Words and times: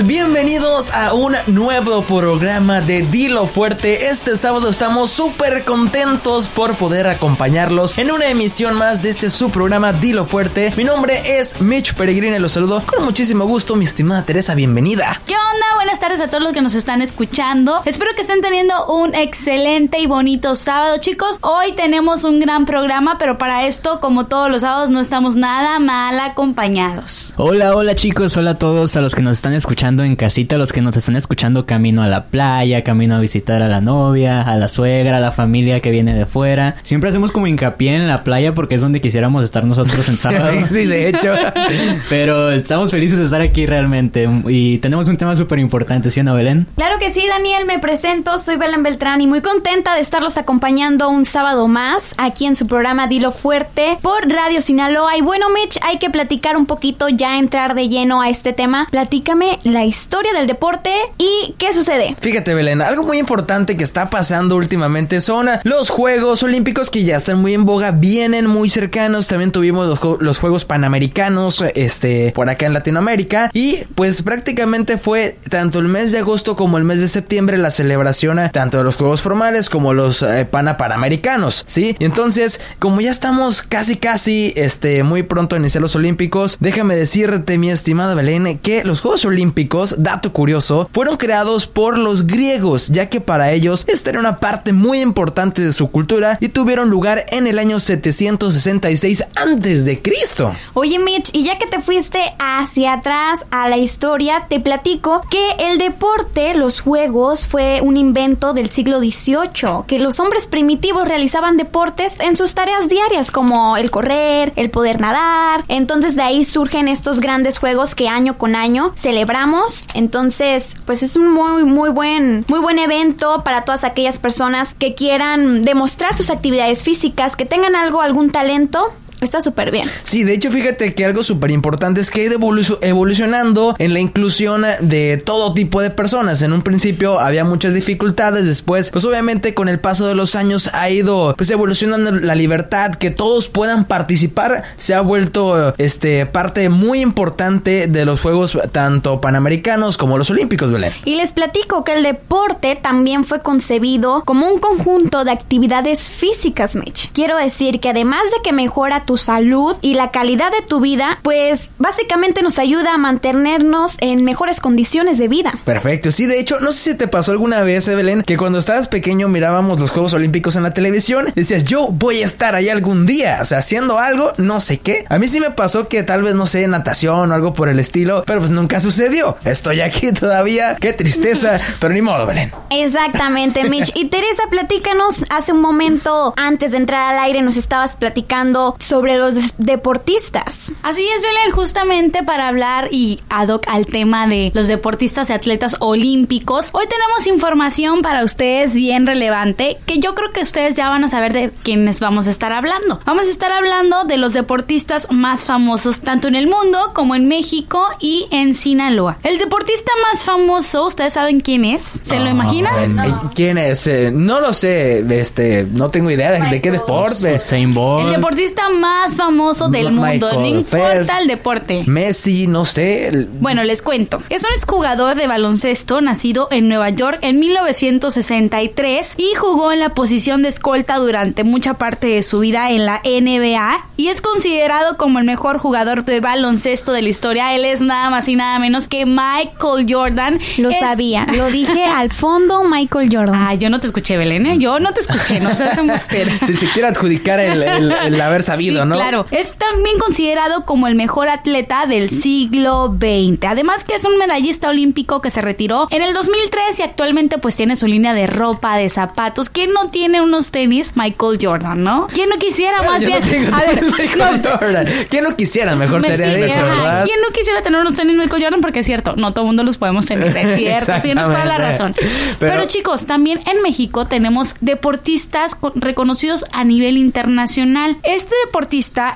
amigos? 0.00 0.06
Bienvenidos 0.06 0.90
a 0.90 1.14
un 1.14 1.34
nuevo 1.46 2.02
programa 2.02 2.80
de 2.80 3.02
Dilo 3.02 3.46
Fuerte. 3.46 4.08
Este 4.08 4.36
sábado 4.36 4.68
estamos 4.68 5.10
súper 5.10 5.64
contentos 5.64 6.48
por 6.48 6.74
poder 6.74 7.06
acompañarlos 7.06 7.96
en 7.96 8.10
una 8.10 8.28
emisión 8.28 8.74
más 8.74 9.02
de 9.02 9.10
este 9.10 9.30
su 9.30 9.50
programa 9.50 9.92
Dilo 9.92 10.24
Fuerte. 10.24 10.72
Mi 10.76 10.84
nombre 10.84 11.38
es 11.38 11.60
Mitch 11.60 11.94
Peregrina 11.94 12.36
y 12.36 12.40
los 12.40 12.52
saludo 12.52 12.82
con 12.84 13.04
muchísimo 13.04 13.46
gusto, 13.46 13.76
mi 13.76 13.84
estimada 13.84 14.24
Teresa. 14.24 14.54
Bienvenida. 14.54 15.20
¿Qué 15.26 15.34
onda? 15.34 15.66
Buenas 15.76 16.00
tardes 16.00 16.20
a 16.20 16.28
todos 16.28 16.42
los 16.42 16.52
que 16.52 16.62
nos 16.62 16.74
están 16.74 17.02
escuchando. 17.02 17.82
Espero 17.84 18.10
que 18.16 18.22
estén 18.22 18.40
teniendo 18.40 18.86
un 18.86 19.14
excelente 19.14 20.00
y 20.00 20.06
bonito 20.06 20.54
sábado, 20.54 20.98
chicos. 20.98 21.38
Hoy 21.42 21.72
tenemos 21.72 22.24
un 22.24 22.40
gran 22.40 22.66
programa, 22.66 23.18
pero 23.18 23.38
para 23.38 23.66
esto, 23.66 24.00
como 24.00 24.26
todos 24.26 24.50
los 24.50 24.62
sábados, 24.62 24.90
no 24.90 25.00
estamos 25.00 25.36
nada 25.36 25.78
mal 25.78 26.18
acompañados. 26.20 27.32
Hola, 27.36 27.74
hola 27.74 27.94
chicos, 27.94 28.36
hola 28.36 28.52
a 28.52 28.58
todos, 28.58 28.96
a 28.96 29.00
los 29.00 29.14
que 29.14 29.22
nos 29.22 29.36
están 29.36 29.52
escuchando 29.52 29.85
en 29.86 30.16
casita, 30.16 30.58
los 30.58 30.72
que 30.72 30.80
nos 30.82 30.96
están 30.96 31.14
escuchando 31.14 31.64
camino 31.64 32.02
a 32.02 32.08
la 32.08 32.24
playa, 32.24 32.82
camino 32.82 33.14
a 33.14 33.20
visitar 33.20 33.62
a 33.62 33.68
la 33.68 33.80
novia, 33.80 34.42
a 34.42 34.56
la 34.56 34.68
suegra, 34.68 35.18
a 35.18 35.20
la 35.20 35.30
familia 35.30 35.78
que 35.80 35.92
viene 35.92 36.12
de 36.12 36.26
fuera. 36.26 36.74
Siempre 36.82 37.08
hacemos 37.10 37.30
como 37.30 37.46
hincapié 37.46 37.94
en 37.94 38.08
la 38.08 38.24
playa 38.24 38.52
porque 38.52 38.74
es 38.74 38.80
donde 38.80 39.00
quisiéramos 39.00 39.44
estar 39.44 39.64
nosotros 39.64 40.08
en 40.08 40.16
sábado. 40.18 40.50
sí, 40.64 40.86
de 40.86 41.08
hecho. 41.08 41.34
Pero 42.10 42.50
estamos 42.50 42.90
felices 42.90 43.18
de 43.18 43.26
estar 43.26 43.40
aquí 43.40 43.64
realmente 43.64 44.28
y 44.48 44.78
tenemos 44.78 45.06
un 45.08 45.16
tema 45.16 45.36
súper 45.36 45.60
importante, 45.60 46.10
¿sí 46.10 46.18
o 46.20 46.24
no, 46.24 46.34
Belén? 46.34 46.66
Claro 46.74 46.98
que 46.98 47.10
sí, 47.10 47.22
Daniel, 47.28 47.64
me 47.64 47.78
presento, 47.78 48.36
soy 48.38 48.56
Belén 48.56 48.82
Beltrán 48.82 49.20
y 49.20 49.28
muy 49.28 49.40
contenta 49.40 49.94
de 49.94 50.00
estarlos 50.00 50.36
acompañando 50.36 51.08
un 51.08 51.24
sábado 51.24 51.68
más 51.68 52.12
aquí 52.18 52.46
en 52.46 52.56
su 52.56 52.66
programa 52.66 53.06
Dilo 53.06 53.30
Fuerte 53.30 53.98
por 54.02 54.28
Radio 54.28 54.60
Sinaloa. 54.60 55.16
Y 55.16 55.22
bueno, 55.22 55.46
Mitch, 55.50 55.78
hay 55.82 55.98
que 55.98 56.10
platicar 56.10 56.56
un 56.56 56.66
poquito, 56.66 57.08
ya 57.08 57.38
entrar 57.38 57.76
de 57.76 57.88
lleno 57.88 58.20
a 58.20 58.30
este 58.30 58.52
tema. 58.52 58.88
Platícame 58.90 59.58
la 59.76 59.84
historia 59.84 60.32
del 60.32 60.46
deporte 60.46 60.90
y 61.18 61.54
qué 61.58 61.72
sucede. 61.72 62.16
Fíjate, 62.20 62.54
Belén, 62.54 62.82
algo 62.82 63.02
muy 63.02 63.18
importante 63.18 63.76
que 63.76 63.84
está 63.84 64.10
pasando 64.10 64.56
últimamente 64.56 65.20
son 65.20 65.48
los 65.64 65.90
Juegos 65.90 66.42
Olímpicos 66.42 66.90
que 66.90 67.04
ya 67.04 67.16
están 67.16 67.38
muy 67.38 67.54
en 67.54 67.64
boga, 67.64 67.90
vienen 67.90 68.46
muy 68.46 68.68
cercanos. 68.70 69.28
También 69.28 69.52
tuvimos 69.52 69.86
los, 69.86 70.00
ju- 70.00 70.18
los 70.20 70.38
Juegos 70.38 70.64
Panamericanos, 70.64 71.64
este, 71.74 72.32
por 72.34 72.48
acá 72.48 72.66
en 72.66 72.72
Latinoamérica. 72.74 73.50
Y 73.52 73.80
pues 73.94 74.22
prácticamente 74.22 74.98
fue 74.98 75.36
tanto 75.50 75.78
el 75.78 75.88
mes 75.88 76.12
de 76.12 76.18
agosto 76.18 76.56
como 76.56 76.78
el 76.78 76.84
mes 76.84 77.00
de 77.00 77.08
septiembre 77.08 77.58
la 77.58 77.70
celebración 77.70 78.38
tanto 78.52 78.78
de 78.78 78.84
los 78.84 78.96
Juegos 78.96 79.22
Formales 79.22 79.68
como 79.68 79.92
los 79.92 80.22
eh, 80.22 80.46
Pana 80.50 80.76
Panamericanos, 80.76 81.64
¿sí? 81.66 81.94
Y 81.98 82.04
entonces, 82.04 82.60
como 82.78 83.00
ya 83.00 83.10
estamos 83.10 83.62
casi, 83.62 83.96
casi, 83.96 84.52
este, 84.56 85.02
muy 85.02 85.22
pronto 85.22 85.54
a 85.54 85.58
iniciar 85.58 85.82
los 85.82 85.94
Olímpicos, 85.96 86.56
déjame 86.60 86.96
decirte, 86.96 87.58
mi 87.58 87.70
estimada 87.70 88.14
Belén, 88.14 88.58
que 88.58 88.84
los 88.84 89.00
Juegos 89.00 89.24
Olímpicos, 89.24 89.65
dato 89.96 90.32
curioso, 90.32 90.88
fueron 90.92 91.16
creados 91.16 91.66
por 91.66 91.98
los 91.98 92.26
griegos, 92.26 92.88
ya 92.88 93.08
que 93.08 93.20
para 93.20 93.52
ellos 93.52 93.84
esta 93.88 94.10
era 94.10 94.20
una 94.20 94.38
parte 94.38 94.72
muy 94.72 95.00
importante 95.00 95.62
de 95.62 95.72
su 95.72 95.90
cultura 95.90 96.38
y 96.40 96.48
tuvieron 96.48 96.90
lugar 96.90 97.26
en 97.28 97.46
el 97.46 97.58
año 97.58 97.80
766 97.80 99.24
antes 99.34 99.84
de 99.84 100.00
Cristo. 100.00 100.54
Oye, 100.74 100.98
Mitch, 100.98 101.30
y 101.32 101.44
ya 101.44 101.58
que 101.58 101.66
te 101.66 101.80
fuiste 101.80 102.20
hacia 102.38 102.94
atrás 102.94 103.44
a 103.50 103.68
la 103.68 103.76
historia, 103.76 104.46
te 104.48 104.60
platico 104.60 105.22
que 105.30 105.52
el 105.58 105.78
deporte, 105.78 106.54
los 106.54 106.80
juegos, 106.80 107.46
fue 107.46 107.80
un 107.82 107.96
invento 107.96 108.52
del 108.52 108.70
siglo 108.70 108.98
XVIII, 108.98 109.84
que 109.86 109.98
los 109.98 110.20
hombres 110.20 110.46
primitivos 110.46 111.06
realizaban 111.06 111.56
deportes 111.56 112.16
en 112.20 112.36
sus 112.36 112.54
tareas 112.54 112.88
diarias, 112.88 113.30
como 113.30 113.76
el 113.76 113.90
correr, 113.90 114.52
el 114.56 114.70
poder 114.70 115.00
nadar. 115.00 115.64
Entonces 115.68 116.16
de 116.16 116.22
ahí 116.22 116.44
surgen 116.44 116.88
estos 116.88 117.20
grandes 117.20 117.58
juegos 117.58 117.94
que 117.94 118.08
año 118.08 118.38
con 118.38 118.56
año 118.56 118.92
celebramos. 118.96 119.55
Entonces, 119.94 120.76
pues 120.84 121.02
es 121.02 121.16
un 121.16 121.32
muy, 121.32 121.64
muy 121.64 121.90
buen, 121.90 122.44
muy 122.48 122.60
buen 122.60 122.78
evento 122.78 123.42
para 123.44 123.62
todas 123.64 123.84
aquellas 123.84 124.18
personas 124.18 124.74
que 124.74 124.94
quieran 124.94 125.62
demostrar 125.62 126.14
sus 126.14 126.30
actividades 126.30 126.82
físicas, 126.82 127.36
que 127.36 127.44
tengan 127.46 127.76
algo, 127.76 128.00
algún 128.02 128.30
talento. 128.30 128.92
Está 129.20 129.40
súper 129.40 129.70
bien. 129.70 129.88
Sí, 130.02 130.24
de 130.24 130.34
hecho, 130.34 130.50
fíjate 130.50 130.94
que 130.94 131.04
algo 131.04 131.22
súper 131.22 131.50
importante 131.50 132.00
es 132.00 132.10
que 132.10 132.20
ha 132.20 132.24
ido 132.24 132.38
evolu- 132.38 132.78
evolucionando 132.82 133.74
en 133.78 133.94
la 133.94 134.00
inclusión 134.00 134.64
de 134.80 135.16
todo 135.16 135.54
tipo 135.54 135.80
de 135.80 135.90
personas. 135.90 136.42
En 136.42 136.52
un 136.52 136.62
principio 136.62 137.18
había 137.18 137.44
muchas 137.44 137.72
dificultades, 137.74 138.44
después, 138.44 138.90
pues 138.90 139.04
obviamente 139.04 139.54
con 139.54 139.68
el 139.68 139.80
paso 139.80 140.06
de 140.06 140.14
los 140.14 140.34
años 140.34 140.68
ha 140.74 140.90
ido 140.90 141.34
pues 141.36 141.50
evolucionando 141.50 142.10
la 142.12 142.34
libertad, 142.34 142.94
que 142.94 143.10
todos 143.10 143.48
puedan 143.48 143.84
participar, 143.86 144.64
se 144.76 144.94
ha 144.94 145.00
vuelto 145.00 145.74
este 145.78 146.26
parte 146.26 146.68
muy 146.68 147.00
importante 147.00 147.86
de 147.86 148.04
los 148.04 148.20
juegos 148.20 148.58
tanto 148.72 149.20
panamericanos 149.20 149.96
como 149.96 150.18
los 150.18 150.28
olímpicos, 150.30 150.70
Belén. 150.70 150.92
Y 151.04 151.16
les 151.16 151.32
platico 151.32 151.84
que 151.84 151.94
el 151.94 152.02
deporte 152.02 152.78
también 152.80 153.24
fue 153.24 153.40
concebido 153.40 154.22
como 154.26 154.46
un 154.52 154.58
conjunto 154.58 155.24
de 155.24 155.30
actividades 155.32 156.08
físicas, 156.08 156.76
Mitch. 156.76 157.10
Quiero 157.12 157.36
decir 157.36 157.80
que 157.80 157.88
además 157.90 158.22
de 158.34 158.42
que 158.42 158.52
mejora 158.52 159.04
tu 159.06 159.16
salud 159.16 159.76
y 159.80 159.94
la 159.94 160.10
calidad 160.10 160.50
de 160.50 160.62
tu 160.66 160.80
vida, 160.80 161.18
pues 161.22 161.70
básicamente 161.78 162.42
nos 162.42 162.58
ayuda 162.58 162.94
a 162.94 162.98
mantenernos 162.98 163.96
en 164.00 164.24
mejores 164.24 164.60
condiciones 164.60 165.18
de 165.18 165.28
vida. 165.28 165.54
Perfecto, 165.64 166.10
sí, 166.10 166.26
de 166.26 166.38
hecho, 166.38 166.60
no 166.60 166.72
sé 166.72 166.90
si 166.90 166.96
te 166.96 167.08
pasó 167.08 167.32
alguna 167.32 167.62
vez, 167.62 167.88
Evelyn, 167.88 168.22
que 168.22 168.36
cuando 168.36 168.58
estabas 168.58 168.88
pequeño 168.88 169.28
mirábamos 169.28 169.80
los 169.80 169.90
Juegos 169.90 170.12
Olímpicos 170.12 170.56
en 170.56 170.64
la 170.64 170.74
televisión, 170.74 171.26
decías, 171.34 171.64
yo 171.64 171.88
voy 171.88 172.22
a 172.22 172.26
estar 172.26 172.54
ahí 172.54 172.68
algún 172.68 173.06
día, 173.06 173.38
o 173.40 173.44
sea, 173.44 173.58
haciendo 173.58 173.98
algo, 173.98 174.32
no 174.36 174.60
sé 174.60 174.78
qué. 174.78 175.06
A 175.08 175.18
mí 175.18 175.28
sí 175.28 175.40
me 175.40 175.50
pasó 175.50 175.88
que 175.88 176.02
tal 176.02 176.22
vez, 176.22 176.34
no 176.34 176.46
sé, 176.46 176.66
natación 176.66 177.30
o 177.30 177.34
algo 177.34 177.52
por 177.52 177.68
el 177.68 177.78
estilo, 177.78 178.24
pero 178.26 178.40
pues 178.40 178.50
nunca 178.50 178.80
sucedió. 178.80 179.36
Estoy 179.44 179.80
aquí 179.80 180.12
todavía, 180.20 180.76
qué 180.80 180.92
tristeza, 180.92 181.60
pero 181.80 181.94
ni 181.94 182.02
modo, 182.02 182.26
Belén. 182.26 182.52
Exactamente, 182.70 183.64
Mitch. 183.70 183.92
Y 183.94 184.06
Teresa, 184.06 184.44
platícanos, 184.50 185.24
hace 185.30 185.52
un 185.52 185.60
momento 185.60 186.34
antes 186.36 186.72
de 186.72 186.78
entrar 186.78 187.12
al 187.12 187.18
aire 187.20 187.42
nos 187.42 187.56
estabas 187.56 187.96
platicando 187.96 188.76
sobre 188.78 188.95
los 189.04 189.34
des- 189.34 189.54
deportistas. 189.58 190.72
Así 190.82 191.06
es, 191.08 191.22
Belén, 191.22 191.50
justamente 191.52 192.22
para 192.22 192.48
hablar 192.48 192.88
y 192.90 193.20
ad 193.30 193.48
hoc 193.48 193.64
al 193.68 193.86
tema 193.86 194.26
de 194.26 194.50
los 194.54 194.68
deportistas 194.68 195.30
y 195.30 195.32
atletas 195.32 195.76
olímpicos. 195.80 196.70
Hoy 196.72 196.84
tenemos 196.88 197.26
información 197.26 198.02
para 198.02 198.24
ustedes 198.24 198.74
bien 198.74 199.06
relevante 199.06 199.78
que 199.86 199.98
yo 199.98 200.14
creo 200.14 200.32
que 200.32 200.42
ustedes 200.42 200.74
ya 200.74 200.88
van 200.88 201.04
a 201.04 201.08
saber 201.08 201.32
de 201.32 201.50
quiénes 201.62 202.00
vamos 202.00 202.26
a 202.26 202.30
estar 202.30 202.52
hablando. 202.52 203.00
Vamos 203.04 203.26
a 203.26 203.30
estar 203.30 203.52
hablando 203.52 204.04
de 204.04 204.16
los 204.16 204.32
deportistas 204.32 205.06
más 205.10 205.44
famosos 205.44 206.00
tanto 206.02 206.28
en 206.28 206.34
el 206.34 206.46
mundo 206.46 206.92
como 206.94 207.14
en 207.14 207.26
México 207.28 207.86
y 208.00 208.26
en 208.30 208.54
Sinaloa. 208.54 209.18
El 209.22 209.38
deportista 209.38 209.92
más 210.12 210.22
famoso, 210.22 210.86
¿ustedes 210.86 211.14
saben 211.14 211.40
quién 211.40 211.64
es? 211.64 212.00
¿Se 212.02 212.18
lo 212.20 212.28
imaginan? 212.30 212.98
Eh, 212.98 213.12
¿Quién 213.34 213.58
es? 213.58 213.86
Eh, 213.86 214.10
no 214.12 214.40
lo 214.40 214.52
sé, 214.52 215.04
este, 215.20 215.64
no 215.70 215.90
tengo 215.90 216.10
idea 216.10 216.32
de, 216.32 216.50
de 216.50 216.60
qué 216.60 216.70
deporte. 216.70 217.34
Usain 217.34 217.72
Bolt. 217.74 218.06
El 218.08 218.14
deportista 218.14 218.68
más 218.70 218.85
famoso 219.16 219.68
del 219.68 219.92
mundo, 219.92 220.30
no 220.32 220.46
importa 220.46 220.92
Phelps. 220.92 221.10
el 221.20 221.28
deporte. 221.28 221.84
Messi, 221.86 222.46
no 222.46 222.64
sé. 222.64 223.08
el- 223.08 223.26
Bueno, 223.26 223.64
les 223.64 223.82
cuento. 223.82 224.22
Es 224.28 224.42
un 224.44 224.50
exjugador 224.54 225.16
de 225.16 225.26
baloncesto 225.26 226.00
nacido 226.00 226.48
en 226.50 226.68
Nueva 226.68 226.90
York 226.90 227.18
en 227.22 227.38
1963 227.40 229.14
y 229.16 229.34
jugó 229.36 229.72
en 229.72 229.80
la 229.80 229.90
posición 229.90 230.42
de 230.42 230.48
escolta 230.48 230.96
durante 230.96 231.44
mucha 231.44 231.74
parte 231.74 232.06
de 232.08 232.22
su 232.22 232.40
vida 232.40 232.70
en 232.70 232.86
la 232.86 233.00
NBA 233.04 233.86
y 233.96 234.08
es 234.08 234.20
considerado 234.20 234.96
como 234.96 235.18
el 235.18 235.24
mejor 235.24 235.58
jugador 235.58 236.04
de 236.04 236.20
baloncesto 236.20 236.92
de 236.92 237.02
la 237.02 237.08
historia. 237.08 237.54
Él 237.54 237.64
es 237.64 237.80
nada 237.80 238.10
más 238.10 238.28
y 238.28 238.36
nada 238.36 238.58
menos 238.58 238.86
que 238.86 239.06
Michael 239.06 239.86
Jordan. 239.88 240.38
Lo 240.58 240.70
Es- 240.70 240.78
sabía, 240.80 241.26
lo 241.34 241.46
dije 241.50 241.84
al 241.84 242.10
fondo 242.12 242.64
Michael 242.64 243.08
Jordan. 243.12 243.34
Ah, 243.36 243.54
yo 243.54 243.70
no 243.70 243.80
te 243.80 243.86
escuché, 243.86 244.16
Belén. 244.16 244.46
¿eh? 244.46 244.58
Yo 244.58 244.78
no 244.80 244.92
te 244.92 245.00
escuché, 245.00 245.40
no 245.40 245.54
seas 245.54 245.78
embustera. 245.78 246.32
Si 246.46 246.52
se 246.54 246.68
quiere 246.70 246.88
adjudicar 246.88 247.40
el, 247.40 247.62
el- 247.62 247.92
el 247.92 248.20
haber 248.20 248.42
sabido 248.42 248.75
rápido, 248.76 248.82
sí, 248.84 248.88
¿no? 248.88 248.94
Claro, 248.96 249.26
es 249.30 249.52
también 249.54 249.98
considerado 249.98 250.64
como 250.64 250.86
el 250.86 250.94
mejor 250.94 251.28
atleta 251.28 251.86
del 251.86 252.10
siglo 252.10 252.94
XX. 252.98 253.44
Además 253.46 253.84
que 253.84 253.94
es 253.94 254.04
un 254.04 254.18
medallista 254.18 254.68
olímpico 254.68 255.20
que 255.20 255.30
se 255.30 255.40
retiró 255.40 255.88
en 255.90 256.02
el 256.02 256.12
2003 256.14 256.78
y 256.78 256.82
actualmente 256.82 257.38
pues 257.38 257.56
tiene 257.56 257.76
su 257.76 257.86
línea 257.86 258.14
de 258.14 258.26
ropa, 258.26 258.76
de 258.76 258.88
zapatos. 258.88 259.50
¿Quién 259.50 259.72
no 259.72 259.90
tiene 259.90 260.20
unos 260.20 260.50
tenis? 260.50 260.92
Michael 260.96 261.38
Jordan, 261.40 261.82
¿no? 261.82 262.06
¿Quién 262.12 262.28
no 262.28 262.36
quisiera 262.36 262.82
más 262.82 263.00
Yo 263.02 263.08
bien? 263.08 263.20
no 263.22 263.28
tengo 263.28 263.56
a 263.56 263.60
ver, 263.60 263.74
tenis 263.80 263.92
Michael 263.98 264.42
no, 264.42 264.50
Jordan. 264.58 264.86
¿Quién 265.08 265.24
no 265.24 265.36
quisiera? 265.36 265.76
Mejor 265.76 266.02
me- 266.02 266.16
sería 266.16 266.46
sí, 266.46 266.52
ajá. 266.52 266.62
¿verdad? 266.64 267.04
¿Quién 267.04 267.20
no 267.20 267.28
quisiera 267.32 267.62
tener 267.62 267.80
unos 267.80 267.94
tenis 267.94 268.16
Michael 268.16 268.42
Jordan? 268.42 268.60
Porque 268.60 268.80
es 268.80 268.86
cierto, 268.86 269.14
no 269.16 269.30
todo 269.32 269.42
el 269.42 269.46
mundo 269.46 269.62
los 269.64 269.78
podemos 269.78 270.06
tener, 270.06 270.36
es 270.36 270.56
cierto, 270.58 270.92
tienes 271.02 271.24
toda 271.24 271.44
la 271.44 271.58
razón. 271.58 271.94
Pero- 272.38 272.52
Pero, 272.56 272.64
chicos, 272.66 273.06
también 273.06 273.40
en 273.46 273.62
México 273.62 274.06
tenemos 274.06 274.54
deportistas 274.60 275.54
con- 275.54 275.72
reconocidos 275.80 276.44
a 276.52 276.64
nivel 276.64 276.96
internacional. 276.96 277.96
Este 278.02 278.34
deportista 278.46 278.65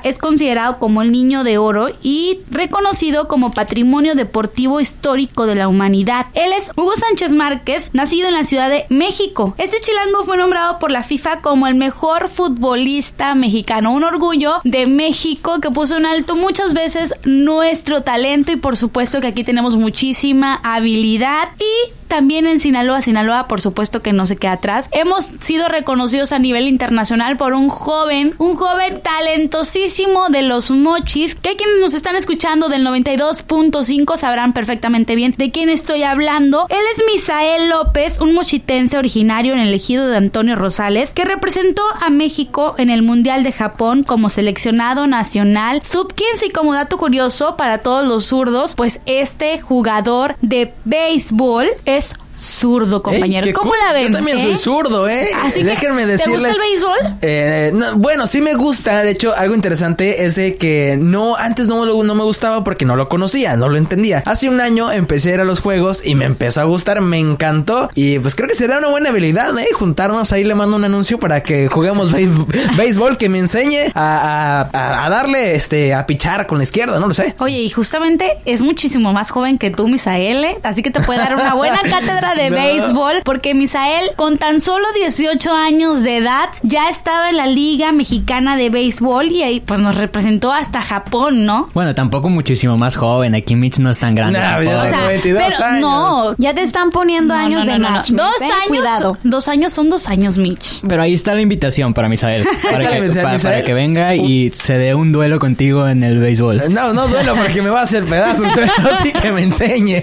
es 0.05 0.19
considerado 0.19 0.79
como 0.79 1.03
el 1.03 1.11
niño 1.11 1.45
de 1.45 1.59
oro 1.59 1.89
y 2.03 2.41
reconocido 2.51 3.29
como 3.29 3.53
patrimonio 3.53 4.15
deportivo 4.15 4.81
histórico 4.81 5.47
de 5.47 5.55
la 5.55 5.69
humanidad. 5.69 6.27
Él 6.35 6.53
es 6.57 6.71
Hugo 6.77 6.93
Sánchez 6.97 7.33
Márquez, 7.33 7.91
nacido 7.93 8.29
en 8.29 8.35
la 8.35 8.45
Ciudad 8.45 8.71
de 8.71 8.87
México. 8.89 9.55
Este 9.59 9.81
chilango 9.81 10.25
fue 10.25 10.37
nombrado 10.37 10.79
por 10.79 10.91
la 10.91 11.03
FIFA 11.03 11.41
como 11.41 11.67
el 11.67 11.75
mejor 11.75 12.29
futbolista 12.29 13.35
mexicano, 13.35 13.93
un 13.93 14.05
orgullo 14.05 14.61
de 14.65 14.87
México 14.87 15.61
que 15.61 15.71
puso 15.71 15.97
en 15.97 16.07
alto 16.07 16.37
muchas 16.37 16.73
veces 16.73 17.15
nuestro 17.25 18.03
talento 18.03 18.53
y 18.53 18.57
por 18.57 18.77
supuesto 18.77 19.21
que 19.21 19.29
aquí 19.29 19.45
tenemos 19.45 19.77
muchísima 19.77 20.61
habilidad 20.63 21.49
y 21.59 22.01
también 22.11 22.49
en 22.49 22.59
Sinaloa, 22.59 23.03
Sinaloa 23.03 23.47
por 23.47 23.61
supuesto 23.61 24.03
que 24.03 24.13
no 24.13 24.27
se 24.27 24.37
queda 24.37 24.55
atrás. 24.55 24.89
Hemos 24.91 25.27
sido 25.41 25.69
reconocidos 25.69 26.33
a 26.33 26.41
nivel 26.41 26.67
internacional 26.67 27.37
por 27.37 27.53
un 27.53 27.69
joven, 27.69 28.35
un 28.39 28.57
joven 28.57 29.01
de 29.49 30.43
los 30.43 30.71
mochis, 30.71 31.35
que 31.35 31.57
quienes 31.57 31.81
nos 31.81 31.95
están 31.95 32.15
escuchando 32.15 32.69
del 32.69 32.87
92.5 32.87 34.19
sabrán 34.19 34.53
perfectamente 34.53 35.15
bien 35.15 35.35
de 35.39 35.51
quién 35.51 35.71
estoy 35.71 36.03
hablando. 36.03 36.67
Él 36.69 36.83
es 36.95 37.03
Misael 37.11 37.71
López, 37.71 38.21
un 38.21 38.35
mochitense 38.35 38.99
originario 38.99 39.55
en 39.55 39.61
el 39.61 39.73
ejido 39.73 40.09
de 40.09 40.17
Antonio 40.17 40.57
Rosales, 40.57 41.13
que 41.13 41.25
representó 41.25 41.83
a 42.01 42.11
México 42.11 42.75
en 42.77 42.91
el 42.91 43.03
Mundial 43.03 43.43
de 43.43 43.53
Japón 43.53 44.03
como 44.03 44.29
seleccionado 44.29 45.07
nacional 45.07 45.83
sub-15 45.85 46.49
y 46.49 46.51
como 46.51 46.75
dato 46.75 46.99
curioso 46.99 47.57
para 47.57 47.79
todos 47.79 48.07
los 48.07 48.27
zurdos, 48.27 48.75
pues 48.75 49.01
este 49.07 49.61
jugador 49.61 50.37
de 50.43 50.75
béisbol 50.85 51.69
es 51.87 52.15
zurdo. 52.41 53.03
Ey, 53.11 53.41
qué 53.43 53.53
¿Cómo 53.53 53.71
cool. 53.71 53.79
la 53.87 53.93
ven? 53.93 54.09
Yo 54.09 54.13
también 54.13 54.39
eh? 54.39 54.43
soy 54.43 54.57
zurdo, 54.57 55.09
¿eh? 55.09 55.29
Así 55.45 55.61
que, 55.61 55.67
Déjenme 55.67 56.07
¿te 56.07 56.13
gusta 56.13 56.31
decirles. 56.31 56.55
el 56.55 56.61
béisbol? 56.61 57.19
Eh, 57.23 57.71
no, 57.75 57.97
bueno, 57.97 58.27
sí 58.27 58.41
me 58.41 58.55
gusta. 58.55 59.03
De 59.03 59.11
hecho, 59.11 59.35
algo 59.37 59.55
interesante 59.55 60.25
es 60.25 60.37
de 60.37 60.57
que 60.57 60.97
no, 60.99 61.37
antes 61.37 61.69
no, 61.69 61.85
no 62.03 62.15
me 62.15 62.23
gustaba 62.25 62.65
porque 62.65 62.85
no 62.85 62.97
lo 62.97 63.09
conocía, 63.09 63.57
no 63.57 63.69
lo 63.69 63.77
entendía. 63.77 64.23
Hace 64.27 64.49
un 64.49 64.61
año 64.61 64.91
empecé 64.91 65.31
a 65.31 65.35
ir 65.35 65.41
a 65.41 65.45
los 65.45 65.61
juegos 65.61 66.05
y 66.05 66.15
me 66.15 66.25
empezó 66.25 66.61
a 66.61 66.65
gustar, 66.65 67.01
me 67.01 67.19
encantó. 67.19 67.91
Y 67.95 68.19
pues 68.19 68.35
creo 68.35 68.49
que 68.49 68.55
será 68.55 68.79
una 68.79 68.89
buena 68.89 69.11
habilidad, 69.11 69.57
¿eh? 69.59 69.69
Juntarnos 69.73 70.33
ahí, 70.33 70.45
le 70.45 70.55
mando 70.55 70.77
un 70.77 70.85
anuncio 70.85 71.19
para 71.19 71.43
que 71.43 71.69
juguemos 71.69 72.13
béis- 72.15 72.77
béisbol, 72.77 73.19
que 73.19 73.29
me 73.29 73.39
enseñe 73.39 73.91
a, 73.95 74.61
a- 74.73 74.79
a- 74.79 75.07
a 75.07 75.11
darle, 75.11 75.55
este, 75.55 75.95
a 75.95 76.07
pichar 76.07 76.47
con 76.47 76.59
la 76.59 76.65
izquierda, 76.65 76.99
no 77.01 77.07
lo 77.09 77.15
sé. 77.15 77.35
Oye, 77.39 77.59
y 77.61 77.71
justamente 77.71 78.39
es 78.45 78.63
muchísimo 78.63 79.13
más 79.13 79.31
joven 79.31 79.59
que 79.59 79.71
tú, 79.71 79.89
Misael, 79.89 80.45
¿eh? 80.45 80.57
así 80.63 80.83
que 80.83 80.91
te 80.91 81.01
puede 81.01 81.19
dar 81.21 81.35
una 81.35 81.55
buena 81.55 81.79
cátedra 81.83 82.30
de 82.35 82.51
No. 82.51 82.57
béisbol, 82.57 83.23
porque 83.25 83.55
Misael, 83.55 84.11
con 84.17 84.39
tan 84.39 84.61
solo 84.61 84.85
18 84.97 85.53
años 85.53 86.03
de 86.03 86.19
edad, 86.19 86.49
ya 86.63 86.89
estaba 86.89 87.31
en 87.31 87.37
la 87.37 87.47
Liga 87.47 87.93
Mexicana 87.93 88.57
de 88.57 88.71
Béisbol 88.71 89.31
y 89.33 89.43
ahí 89.43 89.61
pues 89.61 89.81
nos 89.81 89.97
representó 89.97 90.53
hasta 90.53 90.81
Japón, 90.83 91.45
¿no? 91.47 91.69
Bueno, 91.75 91.95
tampoco 91.95 92.29
muchísimo 92.29 92.77
más 92.77 92.97
joven. 92.97 93.35
Aquí 93.35 93.57
Mitch 93.57 93.79
no 93.79 93.91
es 93.91 93.99
tan 93.99 94.15
grande. 94.15 94.39
No, 94.39 94.63
ya 94.63 94.83
O 94.83 94.89
sea, 94.89 95.09
22 95.09 95.43
pero 95.49 95.65
años. 95.65 95.81
no. 95.81 96.35
Ya 96.39 96.53
te 96.53 96.63
están 96.63 96.91
poniendo 96.91 97.35
No, 97.35 97.41
años 97.41 97.65
no, 97.65 97.73
de 97.73 97.79
no, 97.79 97.85
no, 97.85 97.91
no. 97.91 97.97
matchmate, 97.97 98.23
Dos 98.23 98.43
¿eh? 98.43 98.45
años. 98.53 98.67
Cuidado. 98.69 99.17
Dos 99.23 99.49
años 99.49 99.73
son 99.73 99.91
dos 99.91 100.09
años, 100.09 100.39
Mitch. 100.39 100.81
Pero 100.89 101.03
ahí 101.03 101.15
está 101.15 101.35
la 101.35 101.43
invitación 101.43 101.95
para 101.95 102.09
Misael. 102.09 102.45
Para, 102.63 102.79
que, 102.89 102.97
invitación, 102.97 103.23
para- 103.25 103.33
Misael. 103.35 103.55
para 103.57 103.67
que 103.67 103.75
venga 103.75 104.15
y 104.15 104.51
se 104.53 104.79
dé 104.79 104.95
un 104.95 105.13
duelo 105.13 105.39
contigo 105.39 105.87
en 105.89 106.03
el 106.03 106.19
béisbol. 106.19 106.63
No, 106.73 106.93
no 106.93 107.09
duelo 107.09 107.35
porque 107.35 107.63
me 107.63 107.71
va 107.71 107.81
a 107.81 107.85
hacer 107.85 108.05
pedazos, 108.05 108.47
pero 108.55 108.69
sí 109.03 109.13
que 109.13 109.33
me 109.33 109.43
enseñe. 109.43 110.03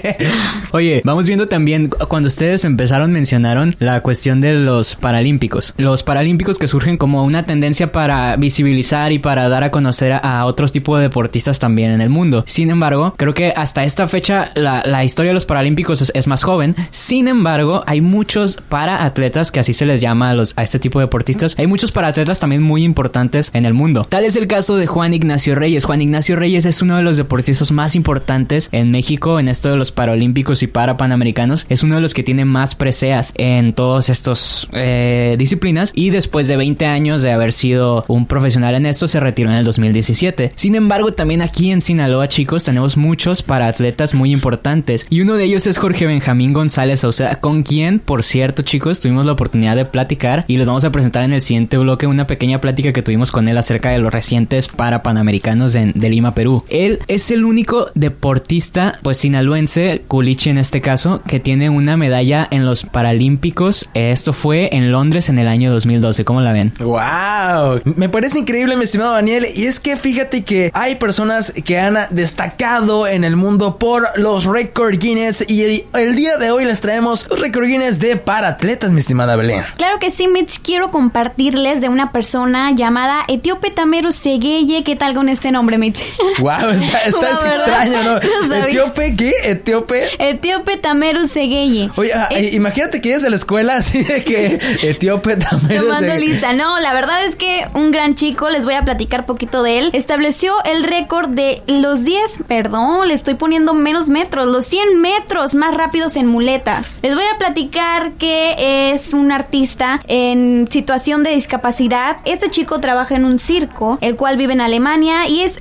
Oye, 0.72 1.02
vamos 1.04 1.26
viendo 1.28 1.48
también 1.48 1.88
cu- 1.90 2.08
cuando 2.18 2.30
ustedes 2.30 2.66
empezaron 2.66 3.12
mencionaron 3.12 3.76
la 3.78 4.02
cuestión 4.02 4.42
de 4.42 4.54
los 4.54 4.96
paralímpicos. 4.96 5.76
Los 5.78 6.02
paralímpicos 6.02 6.58
que 6.58 6.68
surgen 6.68 6.98
como 6.98 7.24
una 7.24 7.46
tendencia 7.46 7.92
para 7.92 8.36
visibilizar 8.38 9.12
y 9.12 9.20
para 9.20 9.50
dar 9.50 9.64
a 9.64 9.70
conocer 9.70 10.14
a, 10.14 10.44
otros 10.46 10.72
tipos 10.72 10.98
de 10.98 11.04
deportistas 11.04 11.60
también 11.60 11.92
en 11.92 12.02
el 12.02 12.10
mundo. 12.10 12.44
Sin 12.48 12.72
embargo, 12.72 13.14
creo 13.18 13.36
que 13.36 13.54
hasta 13.56 13.84
esta 13.84 14.08
fecha 14.08 14.50
la, 14.56 15.04
historia 15.04 15.30
de 15.30 15.36
los 15.36 15.46
paralímpicos 15.46 16.02
es, 16.02 16.12
es 16.16 16.26
más 16.26 16.42
joven. 16.42 16.76
Sin 16.90 17.28
embargo, 17.28 17.84
hay 17.86 18.02
muchos 18.02 18.58
paraatletas 18.68 19.52
que 19.52 19.60
así 19.60 19.74
se 19.74 19.86
les 19.86 20.02
llama 20.02 20.32
a, 20.32 20.34
los, 20.34 20.58
a 20.58 20.64
este 20.64 20.80
tipo 20.80 20.98
de 20.98 21.06
deportistas. 21.06 21.54
Hay 21.60 21.68
muchos 21.68 21.92
paraatletas 21.92 22.40
también 22.40 22.64
muy 22.64 22.84
importantes 22.84 23.52
en 23.54 23.68
el 23.68 23.76
mundo. 23.76 24.08
Tal 24.10 24.26
es 24.26 24.36
el 24.36 24.48
caso 24.48 24.76
de 24.76 24.88
Juan 24.88 25.14
Ignacio 25.14 25.54
Reyes. 25.54 25.86
Juan 25.86 26.02
Ignacio 26.02 26.36
Reyes 26.36 26.66
es 26.66 26.82
uno 26.82 26.98
de 26.98 27.04
los 27.04 27.18
deportistas 27.18 27.72
más 27.72 27.96
importantes 27.96 28.70
en 28.72 28.90
México 28.90 29.40
en 29.40 29.50
esto 29.50 29.70
de 29.70 29.78
los 29.78 29.92
paralímpicos 29.92 30.64
y 30.64 30.68
para 30.68 30.98
panamericanos. 30.98 31.68
Es 31.70 31.84
uno 31.84 31.96
de 31.96 32.02
los 32.02 32.07
que 32.14 32.24
tiene 32.24 32.46
más 32.46 32.76
preseas 32.76 33.34
en 33.36 33.74
todos 33.74 34.10
estos 34.10 34.68
eh, 34.74 35.36
disciplinas 35.38 35.92
y 35.96 36.10
después 36.10 36.48
de 36.48 36.58
20 36.58 36.86
años 36.86 37.22
de 37.24 37.32
haber 37.32 37.52
sido 37.54 38.06
un 38.08 38.26
profesional 38.26 38.76
en 38.76 38.86
esto 38.86 39.08
se 39.08 39.20
retiró 39.20 39.50
en 39.52 39.58
el 39.58 39.66
2017. 39.66 40.52
Sin 40.56 40.76
embargo, 40.76 41.12
también 41.14 41.42
aquí 41.42 41.72
en 41.72 41.82
Sinaloa, 41.82 42.28
chicos, 42.28 42.64
tenemos 42.64 42.98
muchos 42.98 43.44
paraatletas 43.44 44.14
muy 44.14 44.32
importantes 44.32 45.08
y 45.10 45.22
uno 45.22 45.36
de 45.36 45.46
ellos 45.46 45.68
es 45.68 45.78
Jorge 45.78 46.06
Benjamín 46.06 46.54
González 46.54 47.00
Sauceda, 47.02 47.40
con 47.40 47.64
quien, 47.64 48.00
por 48.00 48.24
cierto, 48.24 48.62
chicos, 48.64 49.00
tuvimos 49.00 49.26
la 49.26 49.32
oportunidad 49.34 49.76
de 49.76 49.86
platicar 49.86 50.46
y 50.48 50.58
les 50.58 50.68
vamos 50.68 50.84
a 50.84 50.92
presentar 50.92 51.24
en 51.24 51.34
el 51.34 51.42
siguiente 51.42 51.78
bloque 51.78 52.08
una 52.08 52.28
pequeña 52.28 52.62
plática 52.62 52.94
que 52.94 53.02
tuvimos 53.02 53.32
con 53.32 53.48
él 53.48 53.58
acerca 53.58 53.90
de 53.90 53.98
los 54.00 54.12
recientes 54.14 54.68
para 54.68 55.04
panamericanos 55.04 55.76
en- 55.76 55.94
de 55.96 56.10
Lima, 56.10 56.34
Perú. 56.34 56.64
Él 56.70 57.00
es 57.08 57.32
el 57.32 57.44
único 57.46 57.88
deportista, 57.96 59.00
pues 59.04 59.18
sinaloense, 59.18 60.04
culichi 60.08 60.50
en 60.50 60.58
este 60.58 60.82
caso, 60.82 61.22
que 61.28 61.40
tiene 61.40 61.70
una 61.70 61.97
medalla 61.98 62.48
en 62.52 62.66
los 62.66 62.84
Paralímpicos. 62.84 63.90
Esto 63.94 64.34
fue 64.34 64.70
en 64.76 64.92
Londres 64.92 65.30
en 65.30 65.40
el 65.40 65.48
año 65.48 65.72
2012. 65.72 66.24
¿Cómo 66.26 66.42
la 66.42 66.52
ven? 66.52 66.74
Wow, 66.80 67.82
me 67.96 68.10
parece 68.10 68.40
increíble, 68.40 68.76
mi 68.76 68.84
estimado 68.84 69.14
Daniel. 69.14 69.46
Y 69.56 69.66
es 69.66 69.80
que 69.80 69.98
fíjate 69.98 70.44
que 70.44 70.72
hay 70.74 70.96
personas 70.96 71.54
que 71.66 71.80
han 71.80 71.98
destacado 72.12 73.08
en 73.08 73.24
el 73.24 73.36
mundo 73.36 73.78
por 73.78 74.08
los 74.18 74.46
récord 74.46 74.98
Guinness. 74.98 75.44
Y 75.48 75.64
el, 75.64 75.86
el 75.94 76.16
día 76.16 76.38
de 76.38 76.52
hoy 76.52 76.66
les 76.66 76.82
traemos 76.82 77.28
los 77.30 77.40
récord 77.40 77.66
Guinness 77.66 78.00
de 78.00 78.18
paratletas, 78.18 78.92
mi 78.92 79.00
estimada 79.00 79.36
Belén. 79.36 79.64
Claro 79.78 80.00
que 80.00 80.10
sí, 80.12 80.28
Mitch. 80.28 80.62
Quiero 80.62 80.92
compartirles 80.92 81.82
de 81.82 81.90
una 81.90 82.12
persona 82.12 82.72
llamada 82.72 83.24
Etíope 83.28 83.72
Tameru 83.72 84.12
Segeye. 84.12 84.84
¿Qué 84.84 84.96
tal 84.96 85.14
con 85.14 85.30
este 85.30 85.52
nombre, 85.52 85.78
Mitch? 85.78 86.04
Wow, 86.40 86.70
está, 86.70 87.00
está 87.00 87.20
¿verdad? 87.42 87.48
extraño, 87.56 88.04
¿no? 88.04 88.20
No. 88.48 88.56
¿Etíope 88.68 89.16
qué? 89.16 89.34
¿Etíope? 89.44 90.04
Etíope 90.20 90.78
Tameru 90.78 91.26
Segeye. 91.26 91.87
Oye, 91.96 92.12
ah, 92.14 92.28
Eh, 92.32 92.52
imagínate 92.54 93.02
que 93.02 93.10
ibas 93.10 93.24
a 93.26 93.30
la 93.30 93.36
escuela 93.36 93.76
así 93.78 94.04
de 94.04 94.24
que 94.24 94.60
Etíope 94.84 95.38
también. 95.38 95.82
Tomando 95.82 96.14
de- 96.14 96.20
lista. 96.20 96.54
No, 96.54 96.80
la 96.80 96.94
verdad 96.94 97.24
es 97.26 97.36
que 97.36 97.66
un 97.74 97.92
gran 97.92 98.16
chico, 98.16 98.50
les 98.50 98.66
voy 98.66 98.74
a 98.76 98.84
platicar 98.84 99.26
poquito 99.26 99.64
de 99.64 99.80
él, 99.80 99.90
estableció 99.94 100.54
el 100.66 100.84
récord 100.84 101.30
de 101.30 101.62
los 101.68 102.04
10, 102.04 102.40
perdón, 102.48 103.08
le 103.08 103.14
estoy 103.14 103.36
poniendo 103.36 103.74
menos 103.74 104.10
metros, 104.10 104.48
los 104.48 104.66
100 104.66 105.00
metros 105.02 105.56
más 105.56 105.74
rápidos 105.76 106.16
en 106.16 106.28
muletas. 106.28 106.96
Les 107.02 107.16
voy 107.16 107.24
a 107.34 107.38
platicar 107.38 108.14
que 108.14 108.92
es 108.94 109.14
un 109.14 109.32
artista 109.32 110.02
en 110.08 110.68
situación 110.70 111.24
de 111.24 111.32
discapacidad. 111.32 112.18
Este 112.26 112.50
chico 112.50 112.80
trabaja 112.80 113.16
en 113.16 113.26
un 113.26 113.40
circo, 113.40 113.98
el 114.02 114.16
cual 114.16 114.38
vive 114.38 114.54
en 114.54 114.62
Alemania 114.62 115.28
y 115.28 115.42
es 115.42 115.58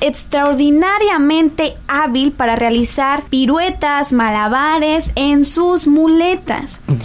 extraordinariamente 0.66 1.76
hábil 1.88 2.32
para 2.32 2.56
realizar 2.56 3.24
piruetas, 3.30 4.12
malabares 4.12 5.10
en 5.14 5.44
sus 5.44 5.86
muletas. 5.86 6.15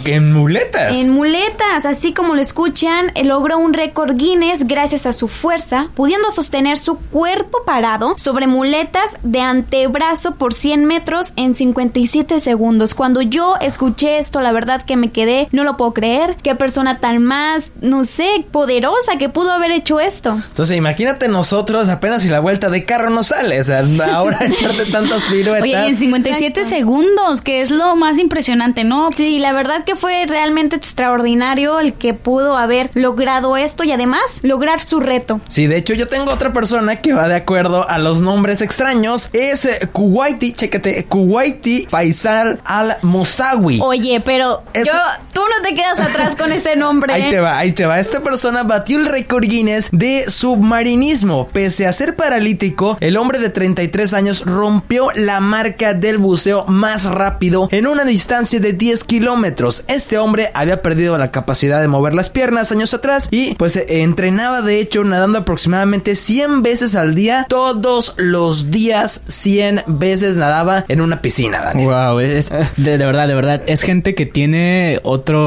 En 0.04 0.32
muletas. 0.32 0.96
En 0.96 1.10
muletas, 1.10 1.86
así 1.86 2.12
como 2.12 2.34
lo 2.34 2.40
escuchan, 2.40 3.12
eh, 3.14 3.24
logró 3.24 3.58
un 3.58 3.72
récord 3.72 4.16
Guinness 4.16 4.66
gracias 4.66 5.06
a 5.06 5.12
su 5.12 5.28
fuerza, 5.28 5.88
pudiendo 5.94 6.30
sostener 6.30 6.78
su 6.78 6.96
cuerpo 6.96 7.62
parado 7.64 8.14
sobre 8.18 8.46
muletas 8.46 9.18
de 9.22 9.40
antebrazo 9.40 10.34
por 10.34 10.54
100 10.54 10.84
metros 10.84 11.32
en 11.36 11.54
57 11.54 12.40
segundos. 12.40 12.94
Cuando 12.94 13.22
yo 13.22 13.56
escuché 13.60 14.18
esto, 14.18 14.40
la 14.40 14.52
verdad 14.52 14.82
que 14.82 14.96
me 14.96 15.10
quedé, 15.10 15.48
no 15.52 15.64
lo 15.64 15.76
puedo 15.76 15.92
creer. 15.92 16.36
Qué 16.42 16.54
persona 16.54 16.98
tan 16.98 17.22
más, 17.22 17.72
no 17.80 18.04
sé, 18.04 18.44
poderosa 18.50 19.16
que 19.18 19.28
pudo 19.28 19.50
haber 19.50 19.70
hecho 19.70 20.00
esto. 20.00 20.32
Entonces, 20.48 20.76
imagínate 20.76 21.28
nosotros 21.28 21.88
apenas 21.88 22.22
si 22.22 22.28
la 22.28 22.40
vuelta 22.40 22.70
de 22.70 22.84
carro 22.84 23.10
no 23.10 23.22
sale. 23.22 23.60
O 23.60 23.64
sea, 23.64 23.84
ahora 24.12 24.38
echarte 24.42 24.86
tantas 24.86 25.24
piruetas. 25.24 25.62
Oye, 25.62 25.72
y 25.72 25.90
en 25.90 25.96
57 25.96 26.64
segundos, 26.64 27.42
que 27.42 27.62
es 27.62 27.70
lo 27.70 27.96
más 27.96 28.18
impresionante, 28.18 28.84
¿no? 28.84 28.91
Sí, 29.16 29.38
la 29.38 29.52
verdad 29.52 29.84
que 29.84 29.96
fue 29.96 30.24
realmente 30.26 30.76
extraordinario 30.76 31.78
el 31.80 31.94
que 31.94 32.14
pudo 32.14 32.56
haber 32.56 32.90
logrado 32.94 33.56
esto 33.56 33.84
y 33.84 33.92
además 33.92 34.20
lograr 34.42 34.80
su 34.82 35.00
reto. 35.00 35.40
Sí, 35.48 35.66
de 35.66 35.76
hecho 35.76 35.94
yo 35.94 36.08
tengo 36.08 36.30
otra 36.32 36.52
persona 36.52 36.96
que 36.96 37.12
va 37.12 37.28
de 37.28 37.36
acuerdo 37.36 37.88
a 37.88 37.98
los 37.98 38.20
nombres 38.22 38.60
extraños. 38.60 39.30
Es 39.32 39.64
eh, 39.64 39.88
Kuwaiti, 39.92 40.52
chécate, 40.52 41.04
Kuwaiti 41.04 41.86
Faisal 41.88 42.60
Al-Mosawi. 42.64 43.80
Oye, 43.82 44.20
pero 44.24 44.62
Es- 44.72 44.86
yo, 44.86 44.92
tú 45.32 45.40
no 45.40 45.62
te 45.68 45.74
quedas 45.74 46.00
atrás 46.00 46.36
con 46.36 46.52
ese 46.52 46.76
nombre. 46.76 47.12
Ahí 47.12 47.28
te 47.28 47.40
va, 47.40 47.58
ahí 47.58 47.72
te 47.72 47.86
va. 47.86 47.98
Esta 48.00 48.20
persona 48.20 48.62
batió 48.62 48.98
el 48.98 49.06
récord 49.06 49.44
Guinness 49.44 49.88
de 49.92 50.24
submarinismo. 50.28 51.48
Pese 51.48 51.86
a 51.86 51.92
ser 51.92 52.16
paralítico, 52.16 52.96
el 53.00 53.16
hombre 53.16 53.38
de 53.38 53.48
33 53.50 54.14
años 54.14 54.44
rompió 54.44 55.08
la 55.14 55.40
marca 55.40 55.94
del 55.94 56.18
buceo 56.18 56.64
más 56.66 57.04
rápido 57.04 57.68
en 57.70 57.86
una 57.86 58.04
distancia 58.04 58.60
de 58.60 58.72
10 58.82 59.04
kilómetros. 59.04 59.84
Este 59.86 60.18
hombre 60.18 60.50
había 60.54 60.82
perdido 60.82 61.16
la 61.16 61.30
capacidad 61.30 61.80
de 61.80 61.86
mover 61.86 62.14
las 62.14 62.30
piernas 62.30 62.72
años 62.72 62.92
atrás 62.92 63.28
y 63.30 63.54
pues 63.54 63.76
eh, 63.76 64.02
entrenaba 64.02 64.60
de 64.60 64.80
hecho 64.80 65.04
nadando 65.04 65.38
aproximadamente 65.38 66.16
100 66.16 66.62
veces 66.62 66.96
al 66.96 67.14
día. 67.14 67.46
Todos 67.48 68.16
los 68.16 68.72
días 68.72 69.20
100 69.28 69.84
veces 69.86 70.36
nadaba 70.36 70.84
en 70.88 71.00
una 71.00 71.22
piscina, 71.22 71.60
Daniel. 71.60 71.90
Wow, 71.90 72.18
es 72.18 72.50
de, 72.76 72.98
de 72.98 73.06
verdad, 73.06 73.28
de 73.28 73.34
verdad. 73.34 73.62
Es 73.68 73.82
gente 73.82 74.16
que 74.16 74.26
tiene 74.26 74.98
otra 75.04 75.38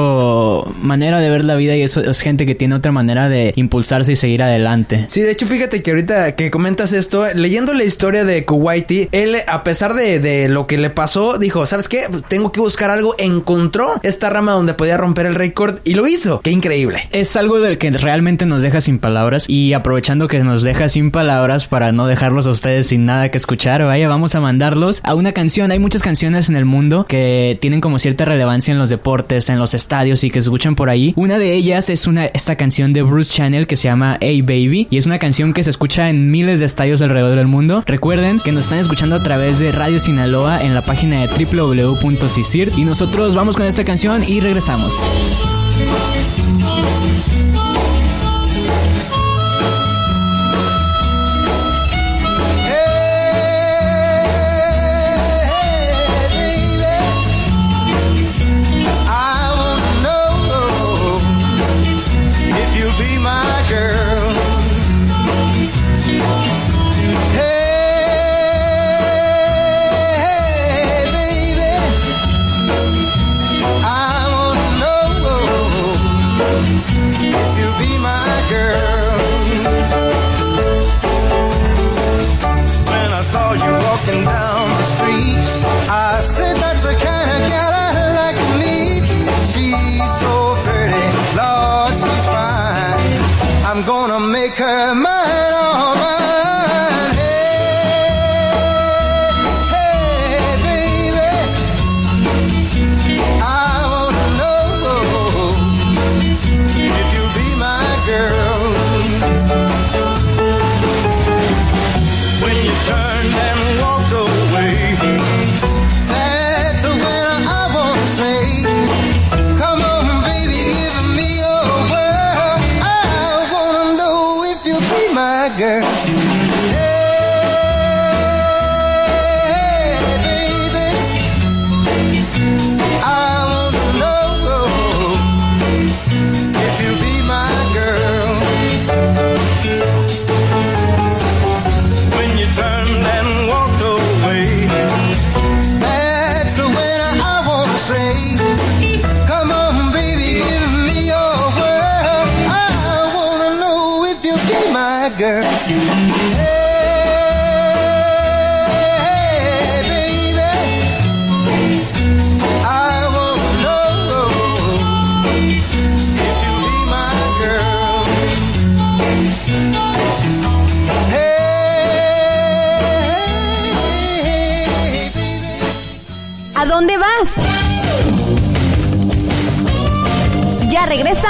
manera 0.82 1.20
de 1.20 1.30
ver 1.30 1.44
la 1.44 1.56
vida 1.56 1.76
y 1.76 1.82
eso 1.82 2.00
es 2.00 2.22
gente 2.22 2.46
que 2.46 2.56
tiene 2.56 2.76
otra 2.76 2.94
manera 2.94 3.28
de 3.28 3.52
impulsarse 3.58 4.14
y 4.14 4.16
seguir 4.16 4.44
adelante. 4.44 5.08
Sí, 5.10 5.20
de 5.20 5.32
hecho, 5.32 5.46
fíjate 5.46 5.84
que 5.84 5.92
ahorita 5.92 6.38
que 6.38 6.50
comentas 6.50 6.94
esto, 6.94 7.28
leyendo 7.34 7.74
la 7.74 7.84
historia 7.84 8.24
de 8.24 8.46
Kuwaiti, 8.46 9.10
él, 9.12 9.36
a 9.46 9.66
pesar 9.66 9.94
de, 9.94 10.22
de 10.22 10.48
lo 10.48 10.68
que 10.68 10.78
le 10.78 10.90
pasó, 10.90 11.38
dijo, 11.38 11.66
¿sabes 11.66 11.90
qué? 11.90 12.08
Tengo 12.30 12.54
que 12.54 12.62
buscar 12.62 12.92
algo. 12.92 13.14
Encontró 13.26 13.96
esta 14.04 14.30
rama 14.30 14.52
donde 14.52 14.76
podía 14.76 14.98
romper 14.98 15.26
el 15.26 15.34
récord 15.34 15.80
y 15.84 15.96
lo 15.96 16.06
hizo. 16.06 16.42
¡Qué 16.42 16.52
increíble! 16.52 17.00
Es 17.12 17.36
algo 17.36 17.60
del 17.60 17.80
que 17.80 17.90
realmente 17.90 18.46
nos 18.46 18.62
deja 18.62 18.82
sin 18.82 19.00
palabras 19.00 19.50
y 19.50 19.74
aprovechando 19.74 20.28
que 20.28 20.42
nos 20.42 20.62
deja 20.62 20.90
sin 20.90 21.10
palabras 21.10 21.66
para 21.66 21.92
no 21.92 22.06
dejarlos 22.06 22.46
a 22.46 22.52
ustedes 22.52 22.86
sin 22.86 23.06
nada 23.06 23.30
que 23.30 23.40
escuchar, 23.40 23.84
vaya, 23.84 24.08
vamos 24.08 24.36
a 24.36 24.42
mandarlos 24.42 25.02
a 25.04 25.16
una 25.16 25.32
canción. 25.32 25.72
Hay 25.72 25.80
muchas 25.80 26.04
canciones 26.04 26.50
en 26.50 26.56
el 26.56 26.66
mundo 26.66 27.08
que 27.08 27.58
tienen 27.60 27.82
como 27.82 27.98
cierta 27.98 28.26
relevancia 28.26 28.72
en 28.72 28.78
los 28.78 28.92
deportes, 28.92 29.50
en 29.50 29.58
los 29.58 29.74
estadios 29.74 30.24
y 30.24 30.30
que 30.30 30.40
se 30.40 30.46
escuchan 30.46 30.76
por 30.76 30.92
ahí. 30.92 31.12
Una 31.16 31.40
de 31.40 31.54
ellas 31.54 31.90
es 31.90 32.06
una 32.06 32.26
esta 32.28 32.58
canción 32.58 32.94
de 32.94 33.02
Bruce 33.02 33.34
Channel 33.34 33.66
que 33.66 33.76
se 33.76 33.88
llama 33.88 34.20
Hey 34.22 34.44
Baby 34.44 34.88
y 34.92 34.98
es 34.98 35.08
una 35.08 35.18
canción 35.18 35.52
que 35.52 35.64
se 35.64 35.72
escucha 35.72 36.12
en 36.12 36.30
miles 36.30 36.60
de 36.60 36.68
estadios 36.68 37.02
alrededor 37.02 37.36
del 37.36 37.48
mundo. 37.48 37.84
Recuerden 37.88 38.40
que 38.40 38.52
nos 38.52 38.66
están 38.66 38.78
escuchando 38.78 39.16
a 39.16 39.24
través 39.24 39.58
de 39.58 39.72
Radio 39.72 40.00
Sinaloa 40.00 40.62
en 40.62 40.76
la 40.76 40.84
página 40.84 41.26
de 41.26 41.46
www.cisir 41.46 42.72
y 42.78 42.86
nosotros 42.86 43.15
vamos 43.16 43.56
con 43.56 43.66
esta 43.66 43.84
canción 43.86 44.24
y 44.28 44.42
regresamos. 44.42 45.02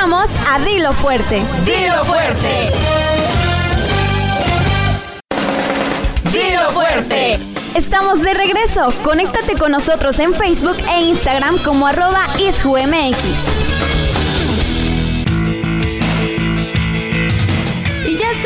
Regresamos 0.06 0.30
a 0.52 0.60
Dilo 0.60 0.94
Fuerte. 0.94 1.42
¡Dilo 1.66 2.06
fuerte! 2.06 2.72
¡Dilo 6.32 6.72
fuerte! 6.72 7.40
Estamos 7.76 8.22
de 8.22 8.34
regreso. 8.34 8.94
Conéctate 9.04 9.58
con 9.58 9.72
nosotros 9.72 10.20
en 10.20 10.34
Facebook 10.34 10.78
e 10.92 11.02
Instagram 11.02 11.58
como 11.60 11.88
arroba 11.88 12.28
isjumx. 12.40 13.65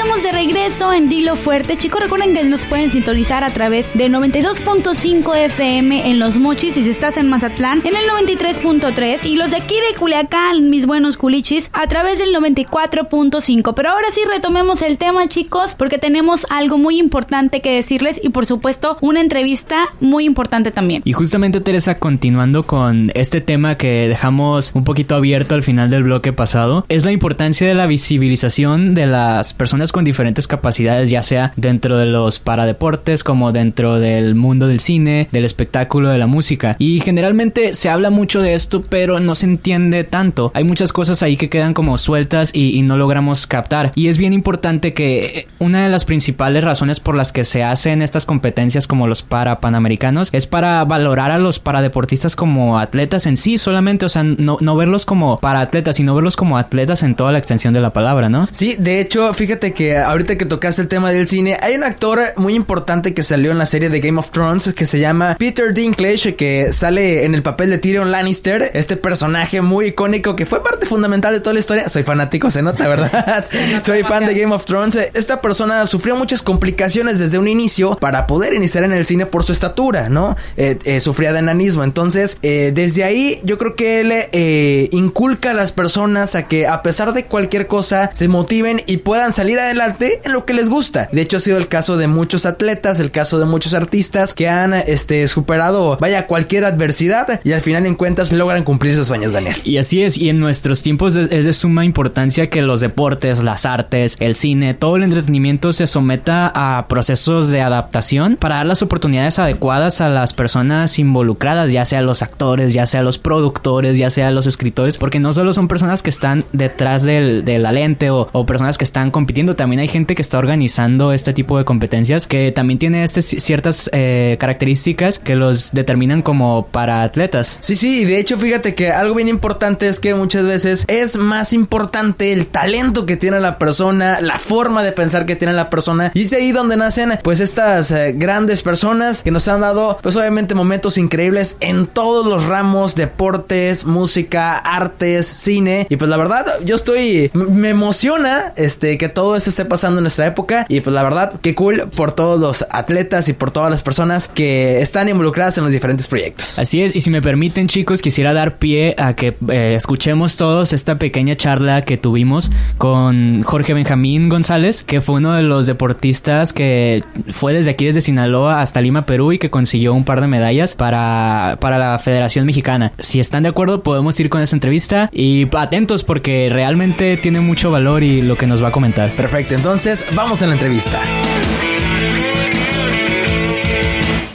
De 0.09 0.31
regreso 0.33 0.91
en 0.91 1.07
Dilo 1.07 1.35
Fuerte. 1.37 1.77
Chicos, 1.77 2.01
recuerden 2.01 2.33
que 2.33 2.43
nos 2.43 2.65
pueden 2.65 2.89
sintonizar 2.89 3.43
a 3.43 3.51
través 3.51 3.91
de 3.93 4.09
92.5 4.09 5.37
FM 5.37 6.09
en 6.09 6.19
Los 6.19 6.37
Mochis 6.39 6.73
si 6.73 6.89
estás 6.89 7.15
en 7.15 7.29
Mazatlán 7.29 7.81
en 7.85 7.95
el 7.95 8.03
93.3 8.27 9.23
y 9.25 9.35
los 9.37 9.51
de 9.51 9.57
aquí 9.57 9.75
de 9.75 9.97
Culiacán, 9.97 10.69
mis 10.69 10.85
buenos 10.85 11.15
culichis, 11.15 11.69
a 11.73 11.87
través 11.87 12.19
del 12.19 12.35
94.5. 12.35 13.73
Pero 13.73 13.89
ahora 13.89 14.09
sí 14.11 14.19
retomemos 14.27 14.81
el 14.81 14.97
tema, 14.97 15.27
chicos, 15.29 15.75
porque 15.77 15.97
tenemos 15.97 16.45
algo 16.49 16.77
muy 16.77 16.99
importante 16.99 17.61
que 17.61 17.75
decirles 17.75 18.19
y 18.21 18.29
por 18.29 18.45
supuesto 18.45 18.97
una 19.01 19.21
entrevista 19.21 19.89
muy 20.01 20.25
importante 20.25 20.71
también. 20.71 21.01
Y 21.05 21.13
justamente 21.13 21.61
Teresa, 21.61 21.99
continuando 21.99 22.63
con 22.63 23.11
este 23.13 23.39
tema 23.39 23.75
que 23.75 24.07
dejamos 24.07 24.71
un 24.73 24.83
poquito 24.83 25.15
abierto 25.15 25.55
al 25.55 25.63
final 25.63 25.89
del 25.89 26.03
bloque 26.03 26.33
pasado, 26.33 26.85
es 26.89 27.05
la 27.05 27.11
importancia 27.11 27.67
de 27.67 27.75
la 27.75 27.85
visibilización 27.85 28.93
de 28.93 29.05
las 29.05 29.53
personas 29.53 29.69
personas 29.69 29.91
con 29.99 30.05
diferentes 30.05 30.47
capacidades, 30.47 31.09
ya 31.09 31.21
sea 31.23 31.51
dentro 31.57 31.97
de 31.97 32.05
los 32.05 32.39
paradeportes 32.39 33.21
como 33.21 33.51
dentro 33.51 33.99
del 33.99 34.33
mundo 34.33 34.67
del 34.67 34.79
cine, 34.79 35.27
del 35.33 35.43
espectáculo, 35.43 36.07
de 36.07 36.17
la 36.17 36.25
música. 36.25 36.77
Y 36.79 37.01
generalmente 37.01 37.73
se 37.73 37.89
habla 37.89 38.09
mucho 38.09 38.41
de 38.41 38.53
esto, 38.53 38.81
pero 38.81 39.19
no 39.19 39.35
se 39.35 39.45
entiende 39.45 40.05
tanto. 40.05 40.53
Hay 40.55 40.63
muchas 40.63 40.93
cosas 40.93 41.21
ahí 41.21 41.35
que 41.35 41.49
quedan 41.49 41.73
como 41.73 41.97
sueltas 41.97 42.51
y, 42.53 42.79
no 42.79 42.95
logramos 42.95 43.45
captar. 43.45 43.91
Y 43.95 44.07
es 44.07 44.17
bien 44.17 44.31
importante 44.31 44.93
que 44.93 45.47
una 45.59 45.83
de 45.83 45.89
las 45.89 46.05
principales 46.05 46.63
razones 46.63 47.01
por 47.01 47.15
las 47.15 47.33
que 47.33 47.43
se 47.43 47.61
hacen 47.61 48.01
estas 48.01 48.25
competencias 48.25 48.87
como 48.87 49.05
los 49.05 49.21
para 49.21 49.59
panamericanos 49.59 50.29
es 50.31 50.47
para 50.47 50.85
valorar 50.85 51.31
a 51.31 51.39
los 51.39 51.59
paradeportistas 51.59 52.37
como 52.37 52.79
atletas 52.79 53.25
en 53.25 53.35
sí 53.35 53.57
solamente, 53.57 54.05
o 54.05 54.09
sea, 54.09 54.23
no, 54.23 54.57
no 54.61 54.77
verlos 54.77 55.05
como 55.05 55.39
para 55.39 55.59
atletas, 55.59 55.97
sino 55.97 56.15
verlos 56.15 56.37
como 56.37 56.57
atletas 56.57 57.03
en 57.03 57.15
toda 57.15 57.33
la 57.33 57.37
extensión 57.37 57.73
de 57.73 57.81
la 57.81 57.91
palabra, 57.91 58.29
¿no? 58.29 58.47
Sí, 58.51 58.77
de 58.79 59.01
hecho, 59.01 59.33
fíjate 59.33 59.73
que 59.73 59.88
ahorita 59.97 60.37
que 60.37 60.45
tocaste 60.45 60.81
el 60.81 60.87
tema 60.87 61.11
del 61.11 61.27
cine, 61.27 61.57
hay 61.61 61.75
un 61.75 61.83
actor 61.83 62.19
muy 62.35 62.55
importante 62.55 63.13
que 63.13 63.23
salió 63.23 63.51
en 63.51 63.57
la 63.57 63.65
serie 63.65 63.89
de 63.89 63.99
Game 63.99 64.19
of 64.19 64.31
Thrones 64.31 64.73
que 64.73 64.85
se 64.85 64.99
llama 64.99 65.35
Peter 65.37 65.73
Dinklage, 65.73 66.35
que 66.35 66.73
sale 66.73 67.25
en 67.25 67.35
el 67.35 67.43
papel 67.43 67.69
de 67.69 67.77
Tyrion 67.77 68.11
Lannister, 68.11 68.71
este 68.73 68.97
personaje 68.97 69.61
muy 69.61 69.87
icónico 69.87 70.35
que 70.35 70.45
fue 70.45 70.63
parte 70.63 70.85
fundamental 70.85 71.33
de 71.33 71.39
toda 71.39 71.53
la 71.53 71.59
historia. 71.59 71.89
Soy 71.89 72.03
fanático, 72.03 72.49
se 72.51 72.61
nota, 72.61 72.87
¿verdad? 72.87 73.45
Soy 73.83 74.03
fan 74.03 74.25
de 74.25 74.33
Game 74.33 74.53
of 74.53 74.65
Thrones. 74.65 74.95
Esta 75.13 75.41
persona 75.41 75.85
sufrió 75.87 76.15
muchas 76.15 76.41
complicaciones 76.41 77.19
desde 77.19 77.37
un 77.37 77.47
inicio 77.47 77.97
para 77.97 78.27
poder 78.27 78.53
iniciar 78.53 78.83
en 78.83 78.93
el 78.93 79.05
cine 79.05 79.25
por 79.25 79.43
su 79.43 79.51
estatura, 79.51 80.09
¿no? 80.09 80.35
Eh, 80.57 80.77
eh, 80.85 80.99
sufría 80.99 81.33
de 81.33 81.39
enanismo. 81.39 81.83
Entonces, 81.83 82.37
eh, 82.41 82.71
desde 82.73 83.03
ahí 83.03 83.39
yo 83.43 83.57
creo 83.57 83.75
que 83.75 84.01
él 84.01 84.11
eh, 84.11 84.89
inculca 84.91 85.51
a 85.51 85.53
las 85.53 85.71
personas 85.71 86.35
a 86.35 86.47
que 86.47 86.67
a 86.67 86.81
pesar 86.81 87.13
de 87.13 87.25
cualquier 87.25 87.67
cosa 87.67 88.09
se 88.13 88.27
motiven 88.27 88.81
y 88.85 88.97
puedan 88.97 89.33
salir 89.33 89.59
adelante 89.69 90.19
en 90.23 90.33
lo 90.33 90.45
que 90.45 90.53
les 90.53 90.69
gusta. 90.69 91.09
De 91.11 91.21
hecho, 91.21 91.37
ha 91.37 91.39
sido 91.39 91.57
el 91.57 91.67
caso 91.67 91.97
de 91.97 92.07
muchos 92.07 92.45
atletas, 92.45 92.99
el 92.99 93.11
caso 93.11 93.39
de 93.39 93.45
muchos 93.45 93.73
artistas 93.73 94.33
que 94.33 94.49
han 94.49 94.73
este, 94.73 95.27
superado, 95.27 95.97
vaya, 95.99 96.27
cualquier 96.27 96.65
adversidad 96.65 97.39
y 97.43 97.53
al 97.53 97.61
final 97.61 97.85
en 97.85 97.95
cuentas 97.95 98.31
logran 98.31 98.63
cumplir 98.63 98.95
sus 98.95 99.07
sueños, 99.07 99.33
Daniel. 99.33 99.55
Y 99.63 99.77
así 99.77 100.03
es, 100.03 100.17
y 100.17 100.29
en 100.29 100.39
nuestros 100.39 100.81
tiempos 100.81 101.15
es 101.15 101.45
de 101.45 101.53
suma 101.53 101.85
importancia 101.85 102.49
que 102.49 102.61
los 102.61 102.81
deportes, 102.81 103.43
las 103.43 103.65
artes, 103.65 104.17
el 104.19 104.35
cine, 104.35 104.73
todo 104.73 104.95
el 104.95 105.03
entretenimiento 105.03 105.73
se 105.73 105.87
someta 105.87 106.51
a 106.53 106.87
procesos 106.87 107.49
de 107.49 107.61
adaptación 107.61 108.37
para 108.37 108.55
dar 108.55 108.65
las 108.65 108.81
oportunidades 108.81 109.39
adecuadas 109.39 110.01
a 110.01 110.09
las 110.09 110.33
personas 110.33 110.97
involucradas, 110.99 111.71
ya 111.71 111.85
sea 111.85 112.01
los 112.01 112.21
actores, 112.21 112.73
ya 112.73 112.85
sea 112.85 113.01
los 113.01 113.17
productores, 113.17 113.97
ya 113.97 114.09
sea 114.09 114.31
los 114.31 114.47
escritores, 114.47 114.97
porque 114.97 115.19
no 115.19 115.33
solo 115.33 115.53
son 115.53 115.67
personas 115.67 116.03
que 116.03 116.09
están 116.09 116.45
detrás 116.53 117.03
del, 117.03 117.45
de 117.45 117.59
la 117.59 117.71
lente 117.71 118.09
o 118.09 118.45
personas 118.45 118.77
que 118.77 118.83
están 118.83 119.11
compitiendo, 119.11 119.55
también 119.59 119.81
hay 119.81 119.89
gente 119.89 120.15
que 120.15 120.21
está 120.21 120.37
organizando 120.37 121.11
este 121.11 121.33
tipo 121.33 121.57
de 121.57 121.65
competencias 121.65 122.27
que 122.27 122.53
también 122.53 122.79
tiene 122.79 123.03
este, 123.03 123.21
ciertas 123.21 123.89
eh, 123.91 124.37
características 124.39 125.19
que 125.19 125.35
los 125.35 125.73
determinan 125.73 126.21
como 126.21 126.67
para 126.67 127.03
atletas. 127.03 127.57
Sí, 127.59 127.75
sí, 127.75 128.03
y 128.03 128.05
de 128.05 128.19
hecho 128.19 128.37
fíjate 128.37 128.73
que 128.73 128.93
algo 128.93 129.15
bien 129.15 129.27
importante 129.27 129.89
es 129.89 129.99
que 129.99 130.15
muchas 130.15 130.45
veces 130.45 130.85
es 130.87 131.17
más 131.17 131.51
importante 131.51 132.31
el 132.31 132.47
talento 132.47 133.05
que 133.05 133.17
tiene 133.17 133.41
la 133.41 133.57
persona, 133.57 134.21
la 134.21 134.39
forma 134.39 134.81
de 134.81 134.93
pensar 134.93 135.25
que 135.25 135.35
tiene 135.35 135.53
la 135.53 135.69
persona. 135.69 136.11
Y 136.13 136.21
es 136.21 136.31
ahí 136.31 136.53
donde 136.53 136.77
nacen 136.77 137.19
pues 137.21 137.41
estas 137.41 137.91
eh, 137.91 138.13
grandes 138.15 138.61
personas 138.63 139.23
que 139.23 139.31
nos 139.31 139.45
han 139.49 139.59
dado 139.59 139.97
pues 140.01 140.15
obviamente 140.15 140.55
momentos 140.55 140.97
increíbles 140.97 141.57
en 141.59 141.85
todos 141.85 142.25
los 142.25 142.45
ramos, 142.45 142.95
deportes, 142.95 143.83
música, 143.83 144.55
artes, 144.55 145.27
cine. 145.27 145.85
Y 145.89 145.97
pues 145.97 146.09
la 146.09 146.15
verdad 146.15 146.45
yo 146.63 146.77
estoy, 146.77 147.29
me 147.33 147.67
emociona 147.67 148.53
este 148.55 148.97
que 148.97 149.09
todo 149.09 149.35
eso 149.35 149.48
esté 149.49 149.65
pasando 149.65 149.99
en 149.99 150.03
nuestra 150.03 150.27
época. 150.27 150.65
Y 150.69 150.81
pues 150.81 150.93
la 150.93 151.03
verdad 151.03 151.39
qué 151.41 151.55
cool 151.55 151.89
por 151.95 152.11
todos 152.11 152.39
los 152.39 152.65
atletas 152.69 153.29
y 153.29 153.33
por 153.33 153.51
todas 153.51 153.69
las 153.69 153.83
personas 153.83 154.27
que 154.27 154.81
están 154.81 155.09
involucradas 155.09 155.57
en 155.57 155.63
los 155.63 155.73
diferentes 155.73 156.07
proyectos. 156.07 156.57
Así 156.59 156.81
es, 156.81 156.95
y 156.95 157.01
si 157.01 157.09
me 157.09 157.21
permiten 157.21 157.67
chicos, 157.67 158.01
quisiera 158.01 158.33
dar 158.33 158.57
pie 158.57 158.95
a 158.97 159.13
que 159.15 159.35
eh, 159.49 159.73
escuchemos 159.75 160.37
todos 160.37 160.73
esta 160.73 160.95
pequeña 160.97 161.35
charla 161.35 161.81
que 161.81 161.97
tuvimos 161.97 162.51
con 162.77 163.43
Jorge 163.43 163.73
Benjamín 163.73 164.29
González, 164.29 164.83
que 164.83 165.01
fue 165.01 165.15
uno 165.15 165.33
de 165.33 165.43
los 165.43 165.67
deportistas 165.67 166.53
que 166.53 167.03
fue 167.31 167.53
desde 167.53 167.71
aquí, 167.71 167.85
desde 167.85 168.01
Sinaloa 168.01 168.61
hasta 168.61 168.81
Lima, 168.81 169.05
Perú, 169.05 169.31
y 169.31 169.39
que 169.39 169.49
consiguió 169.49 169.93
un 169.93 170.05
par 170.05 170.21
de 170.21 170.27
medallas 170.27 170.75
para, 170.75 171.57
para 171.59 171.77
la 171.77 171.97
Federación 171.99 172.45
Mexicana. 172.45 172.91
Si 172.99 173.19
están 173.19 173.43
de 173.43 173.49
acuerdo, 173.49 173.83
podemos 173.83 174.19
ir 174.19 174.29
con 174.29 174.41
esa 174.41 174.55
entrevista 174.55 175.09
y 175.11 175.47
atentos 175.57 176.03
porque 176.03 176.49
realmente 176.51 177.17
tiene 177.17 177.39
mucho 177.39 177.71
valor 177.71 178.03
y 178.03 178.21
lo 178.21 178.37
que 178.37 178.47
nos 178.47 178.63
va 178.63 178.69
a 178.69 178.71
comentar. 178.71 179.15
Perfecto, 179.15 179.38
entonces 179.47 180.05
vamos 180.13 180.41
a 180.41 180.47
la 180.47 180.53
entrevista. 180.53 181.01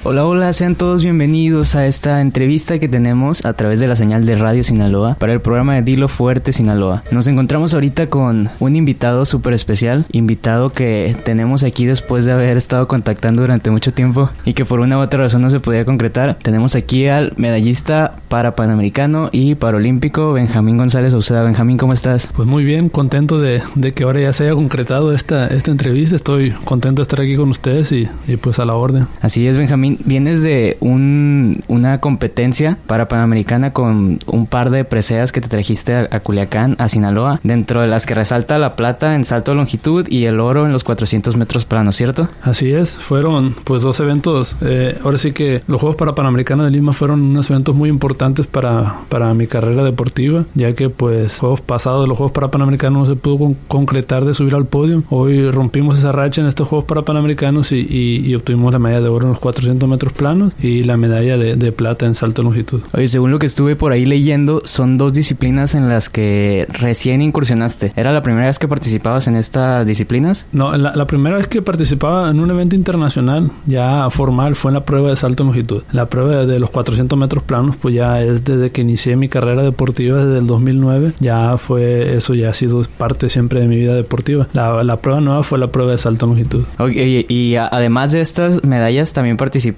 Hola, 0.06 0.26
hola, 0.26 0.52
sean 0.52 0.74
todos 0.74 1.02
bienvenidos 1.02 1.74
a 1.74 1.86
esta 1.86 2.20
entrevista 2.20 2.78
que 2.78 2.90
tenemos 2.90 3.42
a 3.46 3.54
través 3.54 3.80
de 3.80 3.88
la 3.88 3.96
señal 3.96 4.26
de 4.26 4.34
Radio 4.36 4.62
Sinaloa 4.62 5.14
para 5.14 5.32
el 5.32 5.40
programa 5.40 5.76
de 5.76 5.82
Dilo 5.82 6.08
Fuerte 6.08 6.52
Sinaloa. 6.52 7.02
Nos 7.10 7.26
encontramos 7.26 7.72
ahorita 7.72 8.08
con 8.08 8.50
un 8.60 8.76
invitado 8.76 9.24
súper 9.24 9.54
especial, 9.54 10.04
invitado 10.12 10.68
que 10.72 11.16
tenemos 11.24 11.62
aquí 11.62 11.86
después 11.86 12.26
de 12.26 12.32
haber 12.32 12.58
estado 12.58 12.86
contactando 12.86 13.40
durante 13.40 13.70
mucho 13.70 13.94
tiempo 13.94 14.28
y 14.44 14.52
que 14.52 14.66
por 14.66 14.80
una 14.80 14.98
u 14.98 15.00
otra 15.00 15.20
razón 15.20 15.40
no 15.40 15.48
se 15.48 15.58
podía 15.58 15.86
concretar. 15.86 16.36
Tenemos 16.42 16.74
aquí 16.74 17.06
al 17.06 17.32
medallista 17.36 18.16
para 18.28 18.54
Panamericano 18.56 19.30
y 19.32 19.54
Paralímpico 19.54 20.34
Benjamín 20.34 20.76
González 20.76 21.14
Auceda. 21.14 21.44
Benjamín, 21.44 21.78
¿cómo 21.78 21.94
estás? 21.94 22.28
Pues 22.34 22.46
muy 22.46 22.64
bien, 22.64 22.90
contento 22.90 23.38
de, 23.40 23.62
de 23.74 23.92
que 23.92 24.04
ahora 24.04 24.20
ya 24.20 24.34
se 24.34 24.44
haya 24.44 24.54
concretado 24.54 25.14
esta, 25.14 25.46
esta 25.46 25.70
entrevista. 25.70 26.14
Estoy 26.14 26.50
contento 26.66 27.00
de 27.00 27.04
estar 27.04 27.22
aquí 27.22 27.36
con 27.36 27.48
ustedes 27.48 27.90
y, 27.90 28.06
y 28.28 28.36
pues 28.36 28.58
a 28.58 28.66
la 28.66 28.74
orden. 28.74 29.06
Así 29.22 29.48
es, 29.48 29.56
Benjamín. 29.56 29.93
Vienes 30.04 30.42
de 30.42 30.76
un, 30.80 31.62
una 31.68 32.00
competencia 32.00 32.78
para 32.86 33.08
Panamericana 33.08 33.72
con 33.72 34.18
un 34.26 34.46
par 34.46 34.70
de 34.70 34.84
preseas 34.84 35.32
que 35.32 35.40
te 35.40 35.48
trajiste 35.48 35.94
a, 35.94 36.08
a 36.10 36.20
Culiacán, 36.20 36.76
a 36.78 36.88
Sinaloa, 36.88 37.40
dentro 37.42 37.80
de 37.80 37.86
las 37.86 38.06
que 38.06 38.14
resalta 38.14 38.58
la 38.58 38.76
plata 38.76 39.14
en 39.14 39.24
salto 39.24 39.52
de 39.52 39.56
longitud 39.56 40.06
y 40.08 40.24
el 40.24 40.40
oro 40.40 40.66
en 40.66 40.72
los 40.72 40.84
400 40.84 41.36
metros 41.36 41.64
planos, 41.64 41.96
¿cierto? 41.96 42.28
Así 42.42 42.72
es, 42.72 42.98
fueron 42.98 43.54
pues 43.64 43.82
dos 43.82 44.00
eventos. 44.00 44.56
eh, 44.62 44.98
ahora 45.04 45.18
sí 45.18 45.32
que 45.32 45.62
los 45.66 45.80
Juegos 45.80 45.96
para 45.96 46.14
Panamericano 46.14 46.64
de 46.64 46.70
Lima 46.70 46.92
fueron 46.92 47.20
unos 47.22 47.50
eventos 47.50 47.74
muy 47.74 47.88
importantes 47.88 48.46
para, 48.46 48.96
para 49.08 49.32
mi 49.34 49.46
carrera 49.46 49.82
deportiva, 49.84 50.44
ya 50.54 50.72
que 50.74 50.88
pues 50.90 51.38
Juegos 51.38 51.60
pasados 51.60 52.02
de 52.02 52.08
los 52.08 52.16
Juegos 52.16 52.32
para 52.32 52.50
Panamericanos 52.50 53.08
no 53.08 53.14
se 53.14 53.16
pudo 53.20 53.38
con- 53.38 53.54
concretar 53.68 54.24
de 54.24 54.34
subir 54.34 54.54
al 54.54 54.66
podio. 54.66 55.02
Hoy 55.10 55.50
rompimos 55.50 55.98
esa 55.98 56.12
racha 56.12 56.40
en 56.40 56.46
estos 56.46 56.68
Juegos 56.68 56.86
para 56.86 57.02
Panamericanos 57.02 57.72
y, 57.72 57.76
y- 57.88 58.24
y 58.26 58.34
obtuvimos 58.34 58.72
la 58.72 58.78
medalla 58.78 59.00
de 59.02 59.08
oro 59.08 59.24
en 59.26 59.30
los 59.30 59.38
400 59.40 59.83
metros 59.88 60.12
planos 60.12 60.52
y 60.60 60.84
la 60.84 60.96
medalla 60.96 61.36
de, 61.36 61.56
de 61.56 61.72
plata 61.72 62.06
en 62.06 62.14
salto 62.14 62.42
de 62.42 62.46
longitud. 62.46 62.80
Oye, 62.92 63.08
según 63.08 63.30
lo 63.30 63.38
que 63.38 63.46
estuve 63.46 63.76
por 63.76 63.92
ahí 63.92 64.04
leyendo, 64.06 64.62
son 64.64 64.98
dos 64.98 65.12
disciplinas 65.12 65.74
en 65.74 65.88
las 65.88 66.08
que 66.10 66.66
recién 66.70 67.22
incursionaste. 67.22 67.92
¿Era 67.96 68.12
la 68.12 68.22
primera 68.22 68.46
vez 68.46 68.58
que 68.58 68.68
participabas 68.68 69.26
en 69.28 69.36
estas 69.36 69.86
disciplinas? 69.86 70.46
No, 70.52 70.76
la, 70.76 70.94
la 70.94 71.06
primera 71.06 71.36
vez 71.36 71.48
que 71.48 71.62
participaba 71.62 72.30
en 72.30 72.40
un 72.40 72.50
evento 72.50 72.76
internacional 72.76 73.50
ya 73.66 74.08
formal 74.10 74.54
fue 74.56 74.70
en 74.70 74.74
la 74.74 74.84
prueba 74.84 75.10
de 75.10 75.16
salto 75.16 75.42
en 75.42 75.48
longitud. 75.48 75.82
La 75.92 76.06
prueba 76.06 76.46
de 76.46 76.58
los 76.60 76.70
400 76.70 77.18
metros 77.18 77.42
planos 77.44 77.76
pues 77.76 77.94
ya 77.94 78.20
es 78.22 78.44
desde 78.44 78.70
que 78.70 78.80
inicié 78.82 79.16
mi 79.16 79.28
carrera 79.28 79.62
deportiva 79.62 80.24
desde 80.24 80.38
el 80.38 80.46
2009. 80.46 81.12
Ya 81.20 81.56
fue, 81.58 82.14
eso 82.16 82.34
ya 82.34 82.50
ha 82.50 82.52
sido 82.54 82.82
parte 82.98 83.28
siempre 83.28 83.60
de 83.60 83.66
mi 83.68 83.76
vida 83.76 83.94
deportiva. 83.94 84.48
La, 84.52 84.82
la 84.84 84.96
prueba 84.96 85.20
nueva 85.20 85.42
fue 85.42 85.58
la 85.58 85.68
prueba 85.68 85.92
de 85.92 85.98
salto 85.98 86.26
en 86.26 86.30
longitud. 86.32 86.64
Oye, 86.78 87.26
y 87.28 87.54
a- 87.56 87.66
además 87.68 88.12
de 88.12 88.20
estas 88.20 88.64
medallas, 88.64 89.12
también 89.12 89.36
participaste 89.36 89.73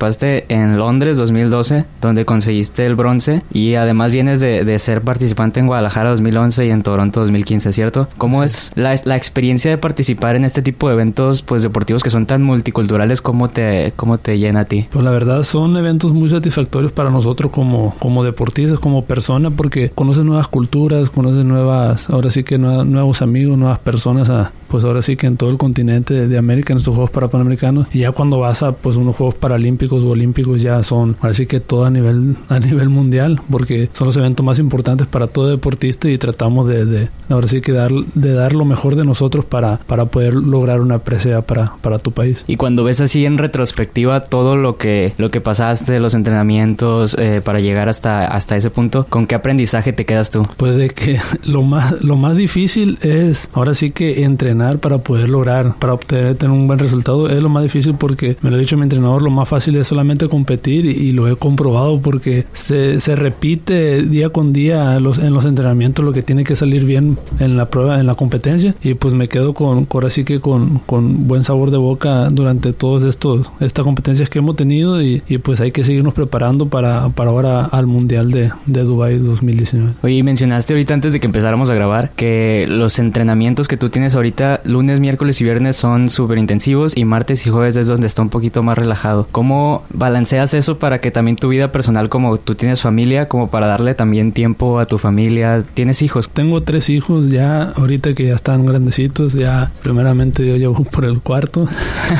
en 0.48 0.78
Londres 0.78 1.16
2012, 1.18 1.84
donde 2.00 2.24
conseguiste 2.24 2.84
el 2.86 2.94
bronce. 2.94 3.42
Y 3.52 3.74
además 3.74 4.12
vienes 4.12 4.40
de, 4.40 4.64
de 4.64 4.78
ser 4.78 5.02
participante 5.02 5.60
en 5.60 5.66
Guadalajara 5.66 6.10
2011 6.10 6.66
y 6.66 6.70
en 6.70 6.82
Toronto 6.82 7.20
2015, 7.20 7.72
¿cierto? 7.72 8.08
¿Cómo 8.18 8.44
es 8.44 8.72
la, 8.74 8.94
la 9.04 9.16
experiencia 9.16 9.70
de 9.70 9.78
participar 9.78 10.36
en 10.36 10.44
este 10.44 10.62
tipo 10.62 10.88
de 10.88 10.94
eventos 10.94 11.42
pues 11.42 11.62
deportivos 11.62 12.02
que 12.02 12.10
son 12.10 12.26
tan 12.26 12.42
multiculturales? 12.42 13.22
¿Cómo 13.22 13.48
te, 13.48 13.92
cómo 13.96 14.18
te 14.18 14.38
llena 14.38 14.60
a 14.60 14.64
ti? 14.64 14.86
Pues 14.90 15.04
la 15.04 15.10
verdad 15.10 15.42
son 15.42 15.76
eventos 15.76 16.12
muy 16.12 16.28
satisfactorios 16.28 16.92
para 16.92 17.10
nosotros 17.10 17.50
como, 17.50 17.94
como 17.98 18.24
deportistas, 18.24 18.78
como 18.80 19.04
personas, 19.04 19.52
porque 19.56 19.90
conoces 19.90 20.24
nuevas 20.24 20.48
culturas, 20.48 21.10
conoces 21.10 21.44
nuevas, 21.44 22.10
ahora 22.10 22.30
sí 22.30 22.42
que 22.44 22.58
nue- 22.58 22.84
nuevos 22.86 23.22
amigos, 23.22 23.56
nuevas 23.58 23.78
personas, 23.78 24.30
a, 24.30 24.52
pues 24.68 24.84
ahora 24.84 25.02
sí 25.02 25.16
que 25.16 25.26
en 25.26 25.36
todo 25.36 25.50
el 25.50 25.58
continente 25.58 26.14
de, 26.14 26.28
de 26.28 26.38
América, 26.38 26.72
en 26.72 26.78
estos 26.78 26.94
Juegos 26.94 27.10
para 27.10 27.28
Panamericanos, 27.28 27.86
y 27.92 28.00
ya 28.00 28.12
cuando 28.12 28.38
vas 28.38 28.62
a 28.62 28.72
pues 28.72 28.96
unos 28.96 29.16
Juegos 29.16 29.34
Paralímpicos 29.34 30.02
o 30.02 30.10
Olímpicos 30.10 30.62
ya 30.62 30.82
son, 30.82 31.16
ahora 31.20 31.34
sí 31.34 31.46
que 31.46 31.60
todo 31.60 31.84
a 31.84 31.90
nivel, 31.90 32.36
a 32.48 32.58
nivel 32.58 32.88
mundial, 32.88 33.40
porque 33.50 33.88
son 33.92 34.06
los 34.06 34.16
eventos 34.16 34.44
más 34.44 34.58
importantes 34.58 35.06
para 35.06 35.26
todo 35.26 35.48
deportista 35.48 36.08
y 36.08 36.18
tratamos 36.18 36.66
de, 36.66 36.84
de 36.84 37.08
ahora 37.28 37.48
sí 37.48 37.60
que 37.60 37.72
dar, 37.72 37.90
de 37.92 38.32
dar 38.32 38.54
lo 38.54 38.64
mejor 38.64 38.96
de 38.96 39.04
nosotros 39.04 39.44
para, 39.44 39.78
para 39.78 40.06
poder 40.06 40.34
lograr 40.34 40.80
una 40.80 40.98
presea 40.98 41.42
para, 41.42 41.74
para 41.80 41.98
tu 41.98 42.12
país. 42.12 42.44
Y 42.46 42.56
cuando 42.56 42.84
ves 42.84 43.00
así 43.00 43.24
en 43.24 43.38
retrospectiva 43.38 44.20
todo 44.20 44.56
lo 44.56 44.76
que, 44.76 45.12
lo 45.18 45.30
que 45.30 45.40
pasaste, 45.40 45.98
los 45.98 46.14
entrenamientos 46.14 47.16
eh, 47.18 47.40
para 47.44 47.60
llegar 47.60 47.88
hasta, 47.88 48.26
hasta 48.26 48.56
ese 48.56 48.70
punto, 48.70 49.06
¿con 49.08 49.26
qué 49.26 49.34
aprendizaje 49.34 49.92
te 49.92 50.04
quedas 50.04 50.30
tú? 50.30 50.46
Pues 50.56 50.76
de 50.76 50.90
que 50.90 51.18
lo 51.44 51.62
más, 51.62 52.02
lo 52.02 52.16
más 52.16 52.36
difícil 52.36 52.98
es 53.02 53.48
ahora 53.52 53.74
sí 53.74 53.90
que 53.90 54.24
entrenar 54.24 54.55
entrenar 54.56 54.78
para 54.78 54.98
poder 54.98 55.28
lograr, 55.28 55.74
para 55.78 55.94
obtener 55.94 56.34
tener 56.36 56.56
un 56.56 56.66
buen 56.66 56.78
resultado. 56.78 57.28
Es 57.28 57.42
lo 57.42 57.48
más 57.48 57.62
difícil 57.62 57.94
porque, 57.94 58.36
me 58.40 58.50
lo 58.50 58.56
ha 58.56 58.58
dicho 58.58 58.76
mi 58.76 58.84
entrenador, 58.84 59.22
lo 59.22 59.30
más 59.30 59.48
fácil 59.48 59.76
es 59.76 59.86
solamente 59.86 60.28
competir 60.28 60.86
y, 60.86 61.16
lo 61.16 61.28
he 61.28 61.36
comprobado 61.36 61.98
porque 62.00 62.44
se, 62.52 63.00
se 63.00 63.16
repite 63.16 64.02
día 64.02 64.28
con 64.28 64.52
día 64.52 65.00
los, 65.00 65.18
en 65.18 65.32
los 65.32 65.46
entrenamientos 65.46 66.04
lo 66.04 66.12
que 66.12 66.22
tiene 66.22 66.44
que 66.44 66.56
salir 66.56 66.84
bien 66.84 67.16
en 67.38 67.56
la 67.56 67.66
prueba, 67.70 67.98
en 67.98 68.06
la 68.06 68.14
competencia 68.14 68.74
y 68.82 68.94
pues 68.94 69.14
me 69.14 69.28
quedo 69.28 69.54
con, 69.54 69.86
ahora 69.90 70.10
sí 70.10 70.24
que 70.24 70.40
con, 70.40 70.80
con 70.80 71.26
buen 71.26 71.42
sabor 71.42 71.70
de 71.70 71.78
boca 71.78 72.28
durante 72.28 72.74
todos 72.74 73.04
estos, 73.04 73.50
estas 73.60 73.84
competencias 73.84 74.28
que 74.28 74.40
hemos 74.40 74.56
tenido 74.56 75.00
y, 75.00 75.22
y 75.26 75.38
pues 75.38 75.60
hay 75.62 75.72
que 75.72 75.84
seguirnos 75.84 76.12
preparando 76.12 76.68
para, 76.68 77.08
para 77.10 77.30
ahora 77.30 77.64
al 77.64 77.86
Mundial 77.86 78.30
de, 78.30 78.50
de 78.66 78.82
Dubai 78.82 79.18
2019. 79.18 79.94
Oye, 80.02 80.22
mencionaste 80.22 80.74
ahorita 80.74 80.92
antes 80.92 81.14
de 81.14 81.20
que 81.20 81.26
empezáramos 81.26 81.70
a 81.70 81.74
grabar 81.74 82.10
que 82.14 82.66
los 82.68 82.98
entrenamientos 82.98 83.68
que 83.68 83.76
tú 83.78 83.88
tienes 83.88 84.14
ahorita, 84.14 84.45
lunes, 84.64 85.00
miércoles 85.00 85.40
y 85.40 85.44
viernes 85.44 85.76
son 85.76 86.08
súper 86.08 86.38
intensivos 86.38 86.96
y 86.96 87.04
martes 87.04 87.46
y 87.46 87.50
jueves 87.50 87.76
es 87.76 87.86
donde 87.86 88.06
está 88.06 88.22
un 88.22 88.28
poquito 88.28 88.62
más 88.62 88.78
relajado. 88.78 89.26
¿Cómo 89.32 89.84
balanceas 89.90 90.54
eso 90.54 90.78
para 90.78 91.00
que 91.00 91.10
también 91.10 91.36
tu 91.36 91.48
vida 91.48 91.72
personal, 91.72 92.08
como 92.08 92.36
tú 92.38 92.54
tienes 92.54 92.82
familia, 92.82 93.28
como 93.28 93.48
para 93.50 93.66
darle 93.66 93.94
también 93.94 94.32
tiempo 94.32 94.78
a 94.78 94.86
tu 94.86 94.98
familia? 94.98 95.64
¿Tienes 95.74 96.02
hijos? 96.02 96.28
Tengo 96.28 96.62
tres 96.62 96.90
hijos 96.90 97.30
ya, 97.30 97.72
ahorita 97.76 98.14
que 98.14 98.26
ya 98.26 98.34
están 98.34 98.66
grandecitos, 98.66 99.32
ya 99.32 99.72
primeramente 99.82 100.46
yo 100.46 100.56
llevo 100.56 100.84
por 100.84 101.04
el 101.04 101.20
cuarto. 101.20 101.66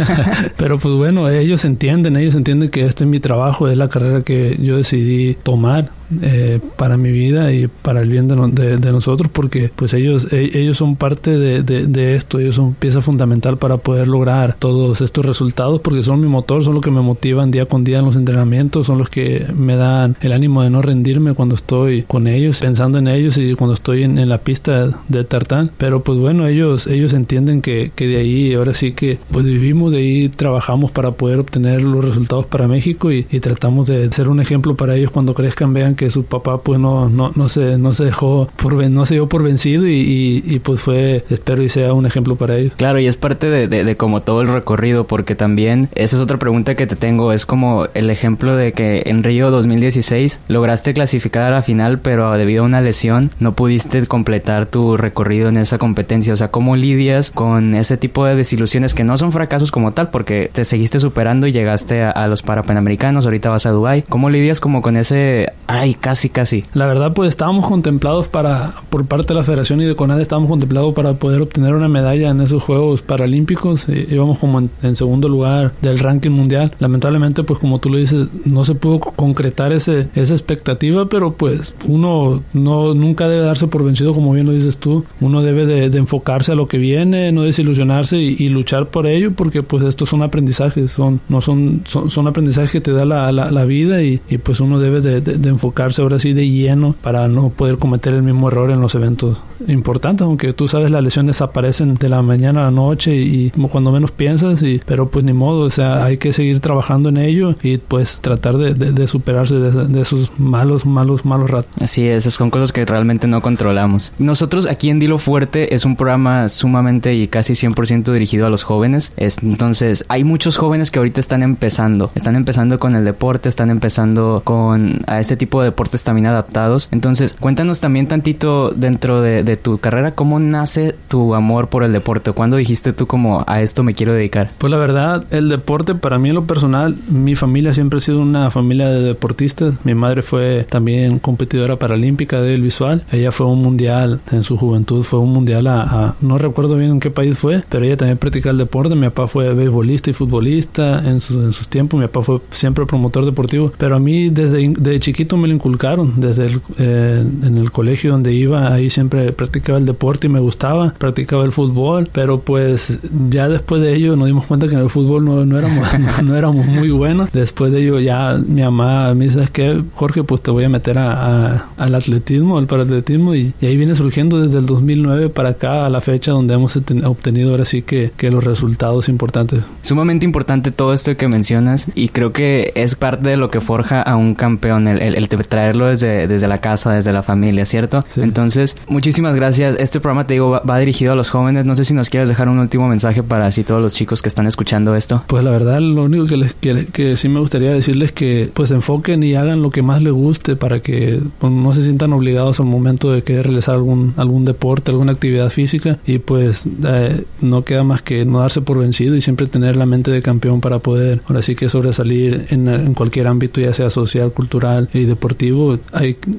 Pero 0.57 0.79
pues 0.79 0.95
bueno, 0.95 1.29
ellos 1.29 1.65
entienden, 1.65 2.17
ellos 2.17 2.35
entienden 2.35 2.71
que 2.71 2.85
este 2.87 3.05
es 3.05 3.11
mi 3.11 3.21
trabajo, 3.21 3.69
es 3.69 3.77
la 3.77 3.89
carrera 3.89 4.23
que 4.23 4.57
yo 4.61 4.77
decidí 4.77 5.35
tomar 5.43 5.91
eh, 6.23 6.61
para 6.77 6.97
mi 6.97 7.11
vida 7.11 7.53
y 7.53 7.67
para 7.67 8.01
el 8.01 8.09
bien 8.09 8.29
de, 8.29 8.93
nosotros 8.93 9.31
porque 9.33 9.71
pues 9.75 9.93
ellos 9.93 10.29
e, 10.31 10.51
ellos 10.59 10.77
son 10.77 10.97
parte 10.97 11.37
de, 11.37 12.15
esto. 12.15 12.39
Ellos 12.39 12.55
son 12.55 12.75
pieza 12.75 13.01
fundamental 13.01 13.59
para 13.59 13.79
poder 13.79 14.07
lograr 14.09 14.57
todos 14.59 15.01
estos 15.01 15.25
resultados 15.25 15.81
porque 15.81 16.03
son 16.03 16.21
mi 16.21 16.29
motor 16.29 16.63
son 16.65 16.75
los 16.75 16.83
que 16.83 16.91
me 16.91 17.01
motivan 17.01 17.51
día 17.51 17.67
con 17.67 17.83
día 17.83 17.99
en 17.99 18.05
los 18.05 18.17
entrenamientos 18.17 18.87
son 18.87 18.99
los 18.99 19.09
que 19.09 19.47
me 19.55 19.77
dan 19.77 20.17
el 20.21 20.33
ánimo 20.33 20.63
de 20.63 20.71
no 20.71 20.83
rendirme 20.83 21.35
cuando 21.35 21.55
estoy 21.55 22.03
con 22.03 22.27
ellos 22.27 22.61
pensando 22.61 22.99
en 22.99 23.09
ellos 23.09 23.37
y 23.39 23.55
cuando 23.55 23.75
estoy 23.75 24.05
en, 24.05 24.29
la 24.29 24.39
pista 24.39 24.91
de 25.09 25.25
tartán. 25.25 25.71
Pero 25.77 26.03
pues 26.03 26.19
bueno 26.19 26.47
ellos 26.47 26.87
ellos 26.87 27.13
entienden 27.13 27.63
que, 27.63 27.91
de 27.97 28.17
ahí 28.17 28.55
ahora 28.55 28.75
sí 28.75 28.93
que 28.93 29.19
pues 29.31 29.45
vivimos 29.45 29.93
de 29.93 29.99
ahí 29.99 30.29
trabajamos 30.29 30.91
para 30.91 31.13
poder 31.13 31.41
obtener 31.41 31.83
los 31.83 32.05
resultados 32.05 32.47
para 32.47 32.69
México 32.69 33.11
y 33.11 33.25
tratamos 33.41 33.87
de 33.87 34.11
ser 34.13 34.29
un 34.29 34.41
ejemplo 34.41 34.77
para 34.77 34.95
ellos 34.95 35.11
cuando 35.11 35.35
crezcan 35.35 35.73
vean 35.73 35.96
que 35.97 36.11
su 36.11 36.25
papá 36.25 36.59
pues 36.59 36.79
no, 36.79 37.09
no, 37.09 37.33
no 37.35 37.49
se, 37.49 37.79
no 37.79 37.93
se 37.93 38.05
dejó 38.05 38.49
por, 38.57 38.75
no 38.89 39.07
se 39.07 39.15
dio 39.15 39.29
por 39.29 39.43
vencido 39.43 39.87
y, 39.87 40.43
y, 40.45 40.59
pues 40.61 40.81
fue, 40.81 41.25
espero 41.31 41.63
y 41.63 41.69
sea 41.69 41.93
un 41.93 42.07
ejemplo 42.07 42.37
para 42.37 42.57
ellos. 42.57 42.75
Claro, 42.77 42.99
y 42.99 43.07
es 43.07 43.17
parte 43.17 43.49
de, 43.51 43.69
de, 43.69 43.97
como 43.97 44.23
todo 44.23 44.43
el 44.43 44.49
recorrido, 44.49 45.07
porque 45.07 45.35
también 45.35 45.89
esa 45.95 46.17
es 46.17 46.23
otra 46.23 46.39
pregunta 46.39 46.75
que 46.75 46.87
te 46.87 46.97
tengo, 46.97 47.33
es 47.33 47.47
como 47.47 47.87
el 47.95 48.11
ejemplo 48.11 48.57
de 48.57 48.73
que 48.73 49.05
en 49.07 49.23
Río 49.23 49.51
2016 49.51 50.41
lograste 50.49 50.95
clasificar 50.95 51.43
a 51.43 51.51
la 51.51 51.63
final, 51.63 51.99
pero 52.01 52.33
debido 52.33 52.63
a 52.63 52.67
una 52.67 52.81
lesión 52.81 53.31
no 53.41 53.55
pudiste 53.55 54.07
completar 54.07 54.67
tu 54.67 54.97
recorrido 54.97 55.49
en 55.49 55.57
esa 55.57 55.79
competencia. 55.79 56.33
O 56.33 56.37
sea, 56.37 56.49
¿cómo 56.49 56.77
lidias 56.77 57.31
con 57.31 57.75
ese 57.75 57.97
tipo 57.97 58.27
de 58.27 58.35
desilusiones 58.35 58.95
que 58.95 59.05
no 59.05 59.17
son 59.17 59.33
fracasos 59.33 59.71
como 59.71 59.93
tal, 59.93 60.11
porque 60.11 60.51
te 60.53 60.65
seguiste 60.65 61.01
superando 61.01 61.47
y 61.47 61.53
llegaste 61.53 62.03
a, 62.03 62.27
los 62.29 62.43
Parapanamericanos, 62.43 63.25
ahorita 63.25 63.51
vas 63.51 63.67
a 63.67 63.71
Dubai? 63.71 64.03
¿Cómo 64.09 64.31
lidias 64.31 64.61
como 64.61 64.83
con 64.83 64.97
ese, 64.97 65.53
casi, 65.95 66.29
casi. 66.29 66.65
La 66.75 66.87
verdad, 66.87 67.13
pues 67.13 67.29
estábamos 67.29 67.67
contemplados 67.67 68.29
para, 68.29 68.75
por 68.91 69.07
parte 69.07 69.29
de 69.29 69.35
la 69.35 69.45
Federación 69.45 69.81
y 69.81 69.85
de 69.85 69.95
CONADE, 69.95 70.23
estábamos 70.23 70.51
contemplados 70.51 70.95
para 70.95 71.15
poder 71.15 71.43
obtener 71.43 71.75
una 71.75 71.89
medalla 71.89 72.31
en 72.31 72.41
esos 72.41 72.63
Juegos 72.63 73.03
Paralímpicos. 73.03 73.89
Eh, 73.89 74.09
íbamos 74.11 74.39
como 74.39 74.61
en, 74.61 74.95
segundo 74.95 75.29
lugar 75.29 75.73
del 75.83 75.99
ranking 75.99 76.31
mundial. 76.31 76.73
Lamentablemente, 76.79 77.45
pues 77.45 77.59
como 77.59 77.79
tú 77.79 77.91
lo 77.91 77.99
dices, 77.99 78.29
no 78.45 78.65
se 78.65 78.75
pudo 78.75 79.01
concretar 79.01 79.73
ese, 79.73 80.09
esa 80.15 80.35
expectativa, 80.35 81.07
pero 81.09 81.35
pues 81.35 81.75
uno 81.87 82.43
no 82.53 82.95
nunca 82.95 83.29
debe 83.29 83.45
darse 83.45 83.67
por 83.67 83.85
vencido, 83.85 84.13
como 84.13 84.33
bien 84.33 84.47
lo 84.47 84.53
dices 84.53 84.79
tú. 84.79 85.05
Uno 85.21 85.43
debe 85.43 85.67
de, 85.67 85.97
enfocarse 85.97 86.53
a 86.53 86.55
lo 86.55 86.69
que 86.69 86.79
viene, 86.79 87.33
no 87.33 87.43
desilusionarse 87.43 88.19
y, 88.19 88.49
luchar 88.49 88.89
por 88.89 89.07
ello, 89.07 89.33
porque 89.33 89.63
pues 89.63 89.83
estos 89.83 90.09
son 90.09 90.23
aprendizajes, 90.23 90.93
son, 90.93 91.21
no 91.29 91.41
son, 91.41 91.83
son, 91.87 92.27
aprendizajes 92.27 92.71
que 92.71 92.81
te 92.81 92.93
da 92.93 93.05
la, 93.05 93.33
la, 93.33 93.65
vida 93.65 94.03
y, 94.03 94.21
y, 94.29 94.39
pues 94.39 94.61
uno 94.61 94.79
debe 94.79 95.01
de, 95.01 95.21
de 95.21 95.49
enfocarse 95.49 95.76
ahora 95.99 96.19
sí 96.19 96.33
de 96.33 96.49
lleno 96.49 96.95
para 97.01 97.29
no 97.29 97.51
poder 97.51 97.79
cometer 97.79 98.15
el 98.15 98.23
mismo 98.23 98.49
error 98.49 98.71
en 98.71 98.81
los 98.81 98.95
eventos 98.95 99.41
importantes, 99.69 100.25
aunque 100.25 100.53
tú 100.53 100.69
sabes 100.69 100.91
las 100.91 101.03
lesiones 101.03 101.41
aparecen 101.41 101.95
de 101.95 102.09
la 102.09 102.23
mañana 102.23 102.61
a 102.61 102.65
la 102.65 102.71
noche 102.71 103.15
y, 103.17 103.51
cuando 103.71 103.93
menos 103.93 104.11
piensas, 104.11 104.63
y, 104.63 104.81
pero 104.85 105.09
pues 105.09 105.25
ni 105.25 105.33
modo, 105.33 105.61
o 105.61 105.71
sea, 105.71 106.05
hay 106.05 106.19
que 106.19 106.33
seguir 106.33 106.61
trabajando 106.61 107.09
en 107.09 107.17
ello 107.17 107.55
y 107.63 107.79
pues 107.79 108.19
tratar 108.21 108.57
de, 108.59 108.75
de, 108.75 109.07
superarse 109.07 109.57
de, 109.57 110.01
esos 110.01 110.33
malos, 110.39 110.87
malos, 110.87 111.25
malos 111.25 111.51
ratos. 111.51 111.71
Así 111.81 112.07
es, 112.07 112.25
son 112.25 112.51
cosas 112.51 112.73
que 112.73 112.85
realmente 112.85 113.27
no 113.27 113.41
controlamos. 113.41 114.13
Nosotros 114.19 114.67
aquí 114.69 114.91
en 114.91 114.99
Dilo 114.99 115.19
Fuerte 115.19 115.75
es 115.75 115.85
un 115.85 115.97
programa 115.97 116.49
sumamente 116.49 117.15
y 117.15 117.29
casi 117.29 117.55
100% 117.55 118.13
dirigido 118.13 118.47
a 118.47 118.51
los 118.51 118.63
jóvenes, 118.63 119.13
entonces 119.17 120.05
hay 120.09 120.25
muchos 120.25 120.57
jóvenes 120.57 120.91
que 120.91 120.99
ahorita 120.99 121.21
están 121.21 121.43
empezando, 121.43 122.11
están 122.15 122.37
empezando 122.37 122.79
con 122.79 122.95
el 122.97 123.05
deporte, 123.05 123.49
están 123.49 123.71
empezando 123.71 124.43
con 124.45 125.03
a 125.07 125.21
este 125.21 125.37
tipo 125.37 125.63
de 125.63 125.66
deportes 125.67 126.03
también 126.03 126.27
adaptados. 126.27 126.89
Entonces, 126.93 127.35
cuéntanos 127.39 127.81
también 127.81 128.07
tantito 128.09 128.71
dentro 128.71 129.21
de, 129.21 129.57
tu 129.57 129.79
carrera, 129.79 130.15
¿cómo 130.15 130.39
nace 130.39 130.95
tu 131.09 131.35
amor 131.35 131.69
por 131.69 131.83
el 131.83 131.93
deporte? 131.93 132.33
¿Cuándo 132.33 132.57
dijiste 132.57 132.93
tú 132.93 133.07
como 133.07 133.45
a 133.47 133.63
esto 133.63 133.83
me 133.83 133.95
quiero 133.95 134.13
dedicar? 134.13 134.51
Pues 134.59 134.71
la 134.71 134.77
verdad, 134.77 135.25
el 135.31 135.49
deporte 135.49 135.95
para 135.95 136.19
mí 136.19 136.29
en 136.29 136.35
lo 136.35 136.45
personal, 136.45 136.97
mi 137.09 137.35
familia 137.35 137.73
siempre 137.73 137.99
ha 137.99 138.01
sido 138.01 138.21
una 138.21 138.51
familia 138.51 138.89
de 138.89 139.03
deportistas. 139.03 139.75
Mi 139.85 139.95
madre 139.95 140.23
fue 140.23 140.67
también 140.69 141.19
competidora 141.19 141.77
paralímpica 141.77 142.41
del 142.41 142.63
visual. 142.63 143.05
Ella 143.11 143.33
fue 143.33 143.47
un 143.47 143.63
mundial 143.63 144.21
en 144.31 144.43
su 144.43 144.57
juventud, 144.57 145.03
fue 145.03 145.19
un 145.19 145.33
mundial 145.33 145.67
a, 145.67 146.15
no 146.21 146.39
recuerdo 146.39 146.77
bien 146.77 146.93
en 146.93 147.01
qué 147.01 147.11
país 147.11 147.39
fue, 147.39 147.63
pero 147.69 147.85
ella 147.85 147.97
también 147.97 148.19
practicaba 148.19 148.53
el 148.53 148.59
deporte. 148.59 148.95
Mi 148.95 149.09
papá 149.09 149.27
fue 149.27 149.53
beisbolista 149.55 150.11
y 150.11 150.13
futbolista 150.13 150.99
en, 150.99 151.17
en 151.17 151.21
sus 151.21 151.69
tiempos. 151.69 151.99
Mi 151.99 152.07
papá 152.07 152.23
fue 152.23 152.41
siempre 152.51 152.87
promotor 152.87 153.25
deportivo, 153.25 153.73
pero 153.79 153.97
a 153.97 153.99
mí 153.99 154.31
desde 154.31 154.69
de 154.69 155.01
chiquito 155.01 155.37
me 155.37 155.49
lo 155.49 155.55
inculcaron 155.57 156.15
desde 156.17 156.47
el, 156.47 156.61
eh, 156.79 157.25
en 157.43 157.59
el 157.59 157.71
colegio 157.71 158.13
donde 158.13 158.33
iba, 158.33 158.73
ahí 158.73 158.91
siempre 158.91 159.33
practicaba 159.33 159.79
el 159.79 159.87
deporte 159.87 160.29
y 160.29 160.31
me 160.31 160.41
gustaba, 160.41 160.95
practicaba 160.97 161.45
el 161.45 161.53
fútbol, 161.53 162.09
pero 162.13 162.41
pues 162.41 163.01
ya 163.29 163.49
después 163.49 163.83
de 163.83 163.95
ello 163.95 164.17
nos 164.17 164.27
dimos 164.27 164.47
cuenta 164.47 164.69
que 164.69 164.75
en 164.75 164.83
el 164.83 164.91
fútbol 164.91 165.25
no, 165.25 165.45
no 165.45 165.59
éramos, 165.59 165.87
no, 166.25 166.37
éramos 166.37 166.67
muy 166.67 166.91
buenos. 166.91 167.31
Después 167.33 167.73
de 167.73 167.83
ello 167.83 167.99
ya 167.99 168.39
mi 168.39 168.63
mamá 168.63 169.13
me 169.15 169.25
dice, 169.25 169.47
que 169.53 169.83
Jorge? 169.95 170.23
Pues 170.25 170.43
te 170.43 170.51
voy 170.51 170.65
a 170.65 170.69
meter 170.69 170.99
a, 170.99 171.71
al 171.77 171.95
atletismo, 171.95 172.59
al 172.59 172.67
paratletismo 172.67 173.35
y, 173.35 173.55
y, 173.61 173.67
ahí 173.67 173.77
viene 173.77 173.95
surgiendo 173.95 174.41
desde 174.41 174.59
el 174.59 174.67
2009 174.67 175.31
para 175.31 175.51
acá 175.51 175.87
a 175.87 175.91
la 175.91 176.01
fecha 176.01 176.33
donde 176.33 176.55
hemos 176.55 176.77
obtenido 176.77 177.51
ahora 177.51 177.65
sí 177.65 177.83
que, 177.83 178.13
que 178.17 178.31
los 178.31 178.45
resultados 178.45 179.09
importantes. 179.09 179.65
Sumamente 179.83 180.25
importante 180.25 180.71
todo 180.71 180.93
esto 180.93 181.17
que 181.17 181.29
mencionas 181.29 181.87
y 181.95 182.09
creo 182.09 182.33
que 182.33 182.73
es 182.75 182.95
parte 182.95 183.31
de 183.31 183.37
lo 183.37 183.51
que 183.51 183.61
forja 183.61 184.03
a 184.03 184.17
un 184.17 184.35
campeón, 184.35 184.89
el, 184.89 185.15
el, 185.15 185.29
traerlo 185.49 185.89
desde, 185.89 186.27
desde 186.29 186.49
la 186.49 186.59
casa, 186.59 186.93
desde 186.93 187.13
la 187.13 187.23
familia, 187.23 187.65
¿cierto? 187.65 188.05
Entonces, 188.17 188.77
muchísimas 188.89 189.35
gracias. 189.35 189.77
Este 189.79 190.01
programa, 190.01 190.27
te 190.27 190.35
digo, 190.35 190.51
va, 190.51 190.79
dirigido 190.79 191.13
a 191.13 191.17
los 191.17 191.31
jóvenes. 191.31 191.65
No 191.65 191.75
sé 191.75 191.85
si 191.85 191.95
nos 191.95 192.11
quieres 192.11 192.29
dejar 192.29 192.49
un 192.49 192.59
último 192.59 192.89
mensaje 192.89 193.23
para 193.23 193.47
así 193.47 193.65
todos 193.65 193.83
los 193.83 193.95
chicos 193.95 194.23
que 194.23 194.29
están 194.29 194.47
escuchando 194.47 194.95
esto. 194.95 195.23
Pues 195.27 195.45
la 195.45 195.51
verdad, 195.51 195.81
lo 195.81 196.05
único 196.05 196.27
que, 196.27 196.37
les, 196.37 196.55
que, 196.55 196.87
que 196.87 197.17
sí 197.17 197.29
me 197.29 197.41
gustaría 197.41 197.73
decirles 197.73 198.13
que 198.13 198.51
pues 198.53 198.71
enfoquen 198.71 199.23
y 199.23 199.35
hagan 199.35 199.63
lo 199.63 199.71
que 199.71 199.83
más 199.83 200.03
les 200.03 200.13
guste 200.13 200.57
para 200.57 200.81
que 200.81 201.21
pues, 201.39 201.53
no 201.53 201.73
se 201.73 201.83
sientan 201.83 202.13
obligados 202.13 202.61
al 202.61 202.67
momento 202.67 203.13
de 203.13 203.23
querer 203.23 203.47
realizar 203.47 203.75
algún, 203.75 204.15
algún 204.17 204.45
deporte, 204.45 204.91
alguna 204.91 205.13
actividad 205.13 205.51
física 205.51 205.99
y 206.07 206.19
pues 206.19 206.67
eh, 206.85 207.25
no 207.41 207.63
queda 207.63 207.85
más 207.85 208.03
que 208.03 208.25
no 208.25 208.41
darse 208.41 208.61
por 208.61 208.79
vencido 208.79 209.15
y 209.17 209.21
siempre 209.21 209.47
tener 209.47 209.77
la 209.77 209.87
mente 209.87 210.11
de 210.11 210.23
campeón 210.23 210.61
para 210.61 210.79
poder 210.79 211.21
ahora 211.29 211.43
sí 211.43 211.55
que 211.55 211.69
sobresalir 211.69 212.47
en, 212.51 212.69
en 212.69 212.95
cualquier 212.95 213.27
ámbito, 213.27 213.61
ya 213.61 213.73
sea 213.73 213.91
social, 213.91 214.33
cultural 214.33 214.89
y 214.93 215.05
deportivo. 215.05 215.36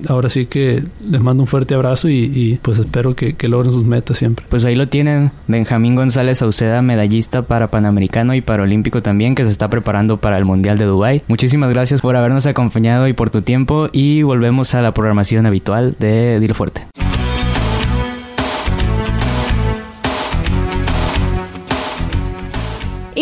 Ahora 0.08 0.30
sí 0.30 0.46
que 0.46 0.84
les 1.08 1.22
mando 1.22 1.44
un 1.44 1.48
fuerte 1.48 1.76
abrazo 1.76 2.10
y, 2.10 2.60
pues 2.62 2.80
espero 2.80 3.16
que, 3.16 3.34
que, 3.34 3.48
logren 3.48 3.72
sus 3.72 3.86
metas 3.86 4.18
siempre. 4.18 4.46
Pues 4.50 4.66
ahí 4.66 4.76
lo 4.76 4.88
tienen, 4.88 5.32
Benjamín 5.48 5.96
González 5.96 6.40
Sauceda, 6.40 6.82
medallista 6.82 7.44
para 7.44 7.68
Panamericano 7.68 8.34
y 8.34 8.42
Paralímpico 8.42 9.02
también, 9.02 9.36
que 9.36 9.46
se 9.46 9.52
está 9.52 9.70
preparando 9.70 10.18
para 10.18 10.38
el 10.38 10.46
Mundial 10.46 10.78
de 10.78 10.86
Dubai. 10.86 11.24
Muchísimas 11.28 11.70
gracias 11.70 12.02
por 12.02 12.16
habernos 12.16 12.46
acompañado 12.46 13.08
y 13.08 13.14
por 13.14 13.30
tu 13.30 13.42
tiempo 13.42 13.90
y 13.92 14.24
volvemos 14.24 14.74
a 14.76 14.82
la 14.82 14.94
programación 14.94 15.46
habitual 15.46 15.96
de 16.00 16.40
Dilo 16.40 16.54
Fuerte. 16.54 16.88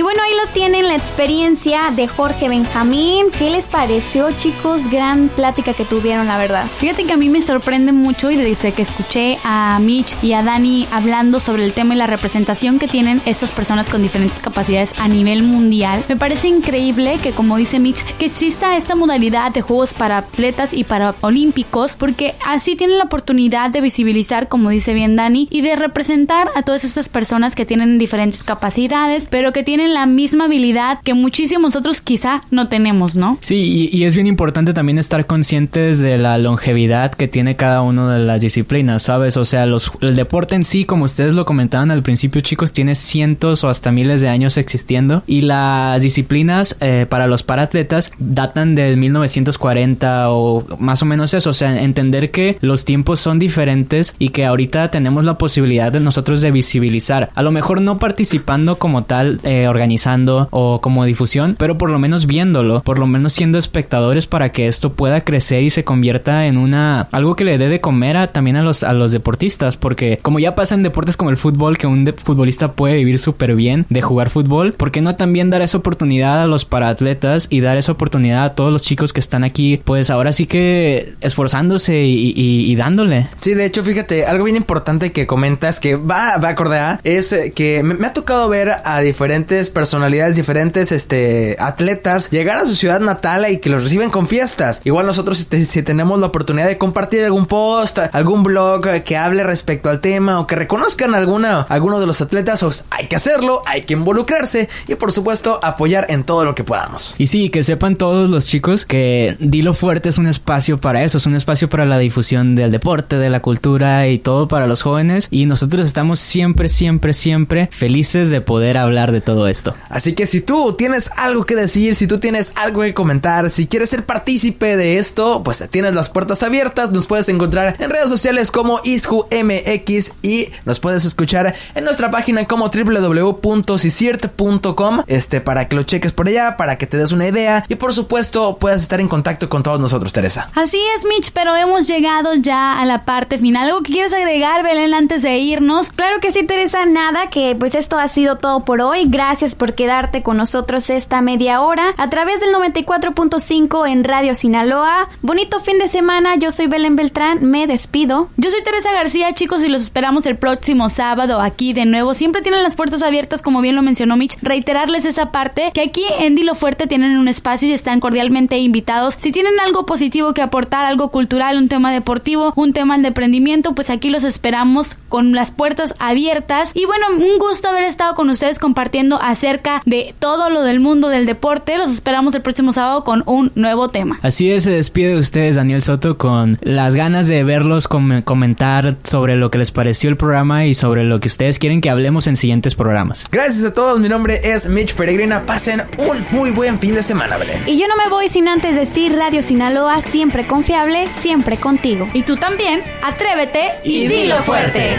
Bueno, 0.06 0.22
ahí 0.22 0.34
lo 0.46 0.54
tienen 0.54 0.88
la 0.88 0.94
experiencia 0.94 1.90
de 1.90 2.08
Jorge 2.08 2.48
Benjamín. 2.48 3.32
¿Qué 3.36 3.50
les 3.50 3.68
pareció, 3.68 4.30
chicos? 4.34 4.88
Gran 4.92 5.30
plática 5.30 5.74
que 5.74 5.84
tuvieron, 5.84 6.28
la 6.28 6.38
verdad. 6.38 6.68
Fíjate 6.68 7.06
que 7.06 7.14
a 7.14 7.18
mí 7.18 7.28
me 7.28 7.42
sorprende 7.42 7.92
mucho 7.92 8.30
y 8.30 8.36
desde 8.36 8.72
que 8.72 8.84
escuché 8.84 9.40
a 9.44 9.80
Mitch 9.80 10.16
y 10.22 10.34
a 10.34 10.44
Dani 10.44 10.88
hablando 10.92 11.40
sobre 11.40 11.66
el 11.66 11.74
tema 11.74 11.96
y 11.96 11.98
la 11.98 12.06
representación 12.06 12.78
que 12.78 12.88
tienen 12.88 13.20
estas 13.26 13.50
personas 13.50 13.90
con 13.90 14.04
diferentes 14.04 14.40
capacidades 14.42 14.94
a 15.00 15.08
nivel 15.08 15.42
mundial, 15.42 16.04
me 16.08 16.16
parece 16.16 16.50
increíble 16.50 17.18
que 17.24 17.32
como 17.32 17.58
dice 17.58 17.80
Mitch, 17.80 18.06
que 18.20 18.28
exista 18.28 18.78
esta 18.78 18.94
modalidad 18.94 19.54
de 19.54 19.64
juegos 19.64 19.96
para 19.96 20.20
atletas 20.20 20.72
y 20.72 20.84
para 20.84 21.16
olímpicos, 21.22 21.96
porque 21.96 22.36
así 22.46 22.76
tienen 22.76 23.00
la 23.00 23.06
oportunidad 23.06 23.72
de 23.72 23.82
visibilizar, 23.82 24.50
como 24.50 24.70
dice 24.70 24.94
bien 24.94 25.16
Dani, 25.16 25.48
y 25.50 25.62
de 25.62 25.76
representar 25.76 26.48
a 26.56 26.62
todas 26.62 26.84
estas 26.84 27.10
personas 27.10 27.56
que 27.56 27.66
tienen 27.66 27.98
diferentes 27.98 28.44
capacidades, 28.44 29.28
pero 29.32 29.52
que 29.52 29.64
tienen 29.64 29.95
la 29.96 30.06
misma 30.06 30.46
habilidad 30.46 31.00
que 31.04 31.16
muchísimos 31.16 31.76
otros 31.76 32.02
quizá 32.02 32.44
no 32.52 32.68
tenemos, 32.68 33.16
¿no? 33.16 33.40
Sí, 33.42 33.90
y, 33.92 33.98
y 33.98 34.04
es 34.04 34.14
bien 34.14 34.28
importante 34.28 34.74
también 34.74 35.00
estar 35.00 35.26
conscientes 35.26 36.00
de 36.00 36.18
la 36.20 36.38
longevidad 36.38 37.12
que 37.14 37.28
tiene 37.28 37.56
cada 37.56 37.82
una 37.82 38.14
de 38.14 38.24
las 38.24 38.42
disciplinas, 38.42 39.04
¿sabes? 39.04 39.38
O 39.38 39.46
sea, 39.46 39.66
los, 39.66 39.92
el 40.02 40.16
deporte 40.16 40.56
en 40.56 40.64
sí, 40.64 40.86
como 40.86 41.06
ustedes 41.06 41.34
lo 41.34 41.46
comentaban 41.46 41.92
al 41.92 42.04
principio, 42.04 42.42
chicos, 42.42 42.74
tiene 42.74 42.94
cientos 42.94 43.64
o 43.64 43.70
hasta 43.70 43.92
miles 43.92 44.22
de 44.22 44.30
años 44.30 44.58
existiendo 44.58 45.24
y 45.26 45.42
las 45.42 46.02
disciplinas 46.02 46.78
eh, 46.82 47.06
para 47.10 47.28
los 47.28 47.44
paratletas 47.44 48.12
datan 48.20 48.76
del 48.76 48.98
1940 48.98 50.30
o 50.30 50.66
más 50.80 51.02
o 51.02 51.06
menos 51.06 51.34
eso, 51.34 51.50
o 51.50 51.54
sea, 51.54 51.82
entender 51.82 52.32
que 52.32 52.58
los 52.62 52.86
tiempos 52.86 53.20
son 53.20 53.40
diferentes 53.40 54.16
y 54.20 54.30
que 54.30 54.46
ahorita 54.46 54.92
tenemos 54.92 55.24
la 55.24 55.38
posibilidad 55.38 55.92
de 55.92 56.00
nosotros 56.00 56.42
de 56.42 56.52
visibilizar, 56.52 57.32
a 57.34 57.44
lo 57.44 57.52
mejor 57.52 57.82
no 57.82 57.98
participando 57.98 58.78
como 58.78 59.06
tal, 59.06 59.40
eh, 59.44 59.66
organizando 59.86 60.48
o 60.50 60.82
como 60.82 61.06
difusión, 61.06 61.56
pero 61.60 61.78
por 61.78 61.92
lo 61.92 62.00
menos 62.00 62.26
viéndolo, 62.26 62.82
por 62.82 62.98
lo 62.98 63.06
menos 63.06 63.34
siendo 63.34 63.60
espectadores 63.60 64.26
para 64.26 64.52
que 64.52 64.68
esto 64.68 64.94
pueda 64.94 65.22
crecer 65.22 65.62
y 65.62 65.70
se 65.70 65.84
convierta 65.84 66.48
en 66.48 66.58
una 66.58 67.08
algo 67.12 67.36
que 67.36 67.44
le 67.44 67.60
dé 67.60 67.70
de 67.70 67.82
comer 67.82 68.18
a, 68.18 68.32
también 68.32 68.56
a 68.56 68.64
los 68.64 68.82
a 68.82 68.94
los 68.94 69.12
deportistas, 69.12 69.78
porque 69.78 70.18
como 70.24 70.40
ya 70.40 70.56
pasa 70.56 70.74
en 70.74 70.82
deportes 70.82 71.18
como 71.18 71.30
el 71.30 71.38
fútbol 71.38 71.78
que 71.78 71.86
un 71.86 72.12
futbolista 72.18 72.72
puede 72.72 72.96
vivir 72.96 73.20
súper 73.20 73.56
bien 73.56 73.86
de 73.90 74.02
jugar 74.02 74.32
fútbol, 74.32 74.74
¿por 74.74 74.90
qué 74.90 75.02
no 75.02 75.16
también 75.16 75.52
dar 75.52 75.62
esa 75.62 75.78
oportunidad 75.78 76.42
a 76.42 76.48
los 76.48 76.66
paratletas 76.66 77.46
y 77.52 77.60
dar 77.60 77.78
esa 77.78 77.92
oportunidad 77.92 78.44
a 78.44 78.56
todos 78.56 78.74
los 78.74 78.82
chicos 78.82 79.14
que 79.14 79.20
están 79.20 79.44
aquí, 79.44 79.80
pues 79.84 80.10
ahora 80.10 80.32
sí 80.32 80.48
que 80.48 81.14
esforzándose 81.22 82.02
y, 82.06 82.76
dándole? 82.76 83.28
Sí, 83.40 83.54
de 83.54 83.66
hecho, 83.66 83.84
fíjate, 83.84 84.26
algo 84.26 84.46
bien 84.46 84.58
importante 84.58 85.12
que 85.12 85.28
comentas 85.28 85.80
que 85.80 85.96
va, 85.96 86.38
va 86.38 86.50
a 86.50 87.00
es 87.04 87.32
eh, 87.34 87.52
que 87.54 87.84
me 87.84 88.08
ha 88.08 88.14
tocado 88.14 88.50
ver 88.50 88.72
a 88.84 89.00
diferentes 89.02 89.65
personalidades, 89.70 90.36
diferentes 90.36 90.92
este 90.92 91.56
atletas 91.60 92.30
llegar 92.30 92.58
a 92.58 92.66
su 92.66 92.76
ciudad 92.76 93.00
natal 93.00 93.46
y 93.50 93.58
que 93.58 93.70
los 93.70 93.84
reciben 93.84 94.10
con 94.10 94.28
fiestas. 94.28 94.82
Igual 94.84 95.06
nosotros 95.06 95.38
si, 95.38 95.46
te- 95.46 95.66
si 95.66 95.84
tenemos 95.84 96.20
la 96.20 96.28
oportunidad 96.28 96.68
de 96.68 96.78
compartir 96.78 97.24
algún 97.24 97.46
post, 97.46 98.00
algún 98.12 98.44
blog 98.44 99.04
que 99.04 99.18
hable 99.18 99.44
respecto 99.44 99.90
al 99.90 100.00
tema 100.02 100.40
o 100.40 100.48
que 100.48 100.56
reconozcan 100.56 101.16
alguna 101.16 101.62
alguno 101.62 102.00
de 102.00 102.08
los 102.08 102.22
atletas, 102.22 102.64
hay 102.90 103.08
que 103.08 103.16
hacerlo, 103.16 103.62
hay 103.66 103.84
que 103.84 103.94
involucrarse 103.94 104.70
y 104.88 104.96
por 104.96 105.12
supuesto 105.12 105.60
apoyar 105.64 106.06
en 106.10 106.24
todo 106.24 106.46
lo 106.46 106.56
que 106.56 106.64
podamos. 106.64 107.14
Y 107.18 107.28
sí, 107.28 107.50
que 107.50 107.64
sepan 107.64 107.96
todos 107.96 108.30
los 108.30 108.48
chicos 108.48 108.86
que 108.86 109.36
Dilo 109.40 109.74
Fuerte 109.74 110.10
es 110.10 110.18
un 110.18 110.28
espacio 110.28 110.80
para 110.80 111.04
eso, 111.04 111.18
es 111.18 111.26
un 111.26 111.36
espacio 111.36 111.70
para 111.70 111.86
la 111.86 111.98
difusión 111.98 112.56
del 112.56 112.72
deporte, 112.72 113.18
de 113.18 113.30
la 113.30 113.42
cultura 113.42 114.08
y 114.08 114.20
todo 114.20 114.48
para 114.48 114.68
los 114.68 114.82
jóvenes. 114.82 115.28
Y 115.32 115.46
nosotros 115.46 115.86
estamos 115.86 116.20
siempre, 116.20 116.70
siempre, 116.70 117.14
siempre 117.14 117.70
felices 117.72 118.30
de 118.30 118.42
poder 118.42 118.78
hablar 118.78 119.12
de 119.12 119.22
todo 119.22 119.48
esto. 119.48 119.55
Así 119.90 120.14
que 120.14 120.26
si 120.26 120.42
tú 120.42 120.74
tienes 120.74 121.12
algo 121.16 121.46
que 121.46 121.56
decir, 121.56 121.96
si 121.96 122.08
tú 122.08 122.20
tienes 122.20 122.52
algo 122.56 122.82
que 122.82 122.94
comentar, 122.94 123.50
si 123.50 123.68
quieres 123.68 123.90
ser 123.90 124.06
partícipe 124.06 124.76
de 124.78 124.98
esto, 124.98 125.44
pues 125.44 125.64
tienes 125.72 125.94
las 125.94 126.10
puertas 126.10 126.44
abiertas. 126.44 126.92
Nos 126.92 127.08
puedes 127.08 127.30
encontrar 127.30 127.76
en 127.80 127.90
redes 127.90 128.10
sociales 128.10 128.52
como 128.52 128.82
IsjuMX 128.84 130.12
y 130.22 130.50
nos 130.66 130.80
puedes 130.80 131.06
escuchar 131.06 131.56
en 131.74 131.84
nuestra 131.84 132.12
página 132.12 132.46
como 132.48 132.70
www.ciciert.com 132.70 135.04
este, 135.08 135.42
para 135.42 135.68
que 135.68 135.76
lo 135.76 135.84
cheques 135.84 136.12
por 136.12 136.28
allá, 136.28 136.58
para 136.58 136.78
que 136.78 136.88
te 136.88 136.98
des 136.98 137.12
una 137.12 137.28
idea 137.28 137.64
y 137.68 137.76
por 137.76 137.94
supuesto 137.94 138.58
puedas 138.58 138.82
estar 138.82 139.00
en 139.00 139.08
contacto 139.08 139.50
con 139.50 139.64
todos 139.64 139.80
nosotros, 139.80 140.14
Teresa. 140.14 140.50
Así 140.56 140.80
es, 140.96 141.06
Mitch, 141.06 141.32
pero 141.34 141.56
hemos 141.56 141.88
llegado 141.88 142.34
ya 142.36 142.80
a 142.80 142.86
la 142.86 143.06
parte 143.06 143.38
final. 143.38 143.68
¿Algo 143.68 143.84
que 143.84 143.94
quieres 143.94 144.14
agregar, 144.14 144.64
Belén, 144.64 144.94
antes 144.94 145.22
de 145.22 145.38
irnos? 145.38 145.90
Claro 145.90 146.20
que 146.20 146.32
sí, 146.32 146.44
Teresa, 146.44 146.86
nada, 146.86 147.30
que 147.30 147.56
pues 147.58 147.76
esto 147.76 147.98
ha 147.98 148.08
sido 148.08 148.38
todo 148.38 148.66
por 148.66 148.82
hoy. 148.82 149.06
Gracias 149.08 149.45
por 149.54 149.76
quedarte 149.76 150.24
con 150.24 150.38
nosotros 150.38 150.90
esta 150.90 151.22
media 151.22 151.62
hora 151.62 151.94
a 151.98 152.10
través 152.10 152.40
del 152.40 152.56
94.5 152.56 153.88
en 153.88 154.04
Radio 154.04 154.34
Sinaloa. 154.34 155.10
Bonito 155.22 155.60
fin 155.60 155.78
de 155.78 155.88
semana, 155.88 156.36
yo 156.36 156.50
soy 156.50 156.66
Belén 156.66 156.96
Beltrán, 156.96 157.46
me 157.46 157.68
despido. 157.68 158.30
Yo 158.38 158.50
soy 158.50 158.64
Teresa 158.64 158.92
García, 158.92 159.34
chicos, 159.36 159.64
y 159.64 159.70
los 159.70 159.84
esperamos 159.84 160.26
el 160.26 160.38
próximo 160.38 160.90
sábado 160.90 161.42
aquí 161.42 161.74
de 161.74 161.86
nuevo. 161.86 162.16
Siempre 162.16 162.42
tienen 162.42 162.64
las 162.64 162.76
puertas 162.76 163.04
abiertas, 163.04 163.44
como 163.44 163.62
bien 163.62 163.76
lo 163.76 163.84
mencionó 163.84 164.18
Mitch. 164.18 164.38
Reiterarles 164.42 165.06
esa 165.06 165.32
parte, 165.32 165.70
que 165.76 165.82
aquí 165.82 166.04
en 166.20 166.36
Dilo 166.36 166.56
Fuerte 166.56 166.88
tienen 166.88 167.18
un 167.18 167.28
espacio 167.28 167.68
y 167.68 167.74
están 167.74 168.00
cordialmente 168.00 168.58
invitados. 168.58 169.18
Si 169.20 169.32
tienen 169.32 169.60
algo 169.60 169.86
positivo 169.86 170.34
que 170.34 170.42
aportar, 170.42 170.86
algo 170.86 171.12
cultural, 171.12 171.58
un 171.58 171.70
tema 171.70 171.92
deportivo, 171.92 172.54
un 172.56 172.74
tema 172.74 172.98
de 172.98 173.10
emprendimiento, 173.10 173.76
pues 173.76 173.90
aquí 173.90 174.10
los 174.10 174.24
esperamos 174.24 174.98
con 175.10 175.34
las 175.34 175.52
puertas 175.52 175.94
abiertas. 176.00 176.72
Y 176.74 176.86
bueno, 176.86 177.08
un 177.12 177.38
gusto 177.38 177.68
haber 177.68 177.84
estado 177.84 178.16
con 178.16 178.30
ustedes 178.30 178.60
compartiendo 178.60 179.20
acerca 179.36 179.82
de 179.86 180.16
todo 180.20 180.50
lo 180.50 180.62
del 180.64 180.80
mundo 180.80 181.10
del 181.10 181.26
deporte. 181.26 181.78
Los 181.78 181.92
esperamos 181.92 182.34
el 182.36 182.42
próximo 182.42 182.72
sábado 182.74 183.04
con 183.04 183.24
un 183.26 183.52
nuevo 183.56 183.90
tema. 183.90 184.18
Así 184.22 184.52
es, 184.52 184.64
se 184.64 184.72
despide 184.72 185.10
de 185.10 185.18
ustedes 185.18 185.58
Daniel 185.58 185.82
Soto 185.82 186.18
con 186.18 186.58
las 186.62 186.96
ganas 186.96 187.28
de 187.28 187.44
verlos 187.44 187.88
com- 187.88 188.22
comentar 188.22 188.96
sobre 189.04 189.36
lo 189.36 189.52
que 189.52 189.58
les 189.58 189.72
pareció 189.72 190.10
el 190.10 190.18
programa 190.18 190.66
y 190.66 190.74
sobre 190.74 191.04
lo 191.04 191.20
que 191.20 191.28
ustedes 191.28 191.60
quieren 191.60 191.82
que 191.82 191.90
hablemos 191.90 192.28
en 192.28 192.36
siguientes 192.38 192.76
programas. 192.76 193.26
Gracias 193.32 193.66
a 193.66 193.74
todos, 193.74 194.00
mi 194.00 194.08
nombre 194.10 194.40
es 194.44 194.68
Mitch 194.70 194.96
Peregrina. 194.96 195.46
Pasen 195.46 195.84
un 195.98 196.26
muy 196.32 196.52
buen 196.52 196.80
fin 196.80 196.96
de 196.96 197.04
semana, 197.04 197.38
Belén. 197.38 197.62
Y 197.68 197.78
yo 197.78 197.88
no 197.88 197.96
me 197.98 198.10
voy 198.10 198.30
sin 198.30 198.48
antes 198.48 198.76
decir 198.76 199.16
Radio 199.16 199.42
Sinaloa, 199.42 200.02
siempre 200.02 200.48
confiable, 200.48 201.08
siempre 201.12 201.58
contigo. 201.58 202.08
Y 202.14 202.24
tú 202.24 202.38
también, 202.38 202.82
atrévete 203.04 203.64
y, 203.84 204.08
dilo 204.08 204.36
fuerte. 204.38 204.96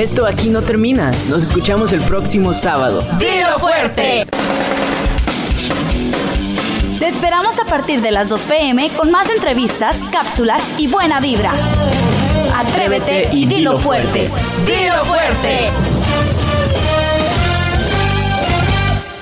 Esto 0.00 0.24
aquí 0.24 0.48
no 0.48 0.62
termina. 0.62 1.10
Nos 1.28 1.42
escuchamos 1.42 1.92
el 1.92 2.00
próximo 2.00 2.54
sábado. 2.54 3.02
¡Dilo 3.18 3.58
fuerte! 3.58 4.24
Te 6.98 7.06
esperamos 7.06 7.58
a 7.58 7.66
partir 7.66 8.00
de 8.00 8.10
las 8.10 8.26
2 8.30 8.40
pm 8.40 8.88
con 8.96 9.10
más 9.10 9.28
entrevistas, 9.28 9.94
cápsulas 10.10 10.62
y 10.78 10.86
buena 10.86 11.20
vibra. 11.20 11.52
Atrévete 12.56 13.28
y 13.34 13.44
dilo 13.44 13.76
fuerte. 13.78 14.30
¡Dilo 14.64 15.04
fuerte! 15.04 15.68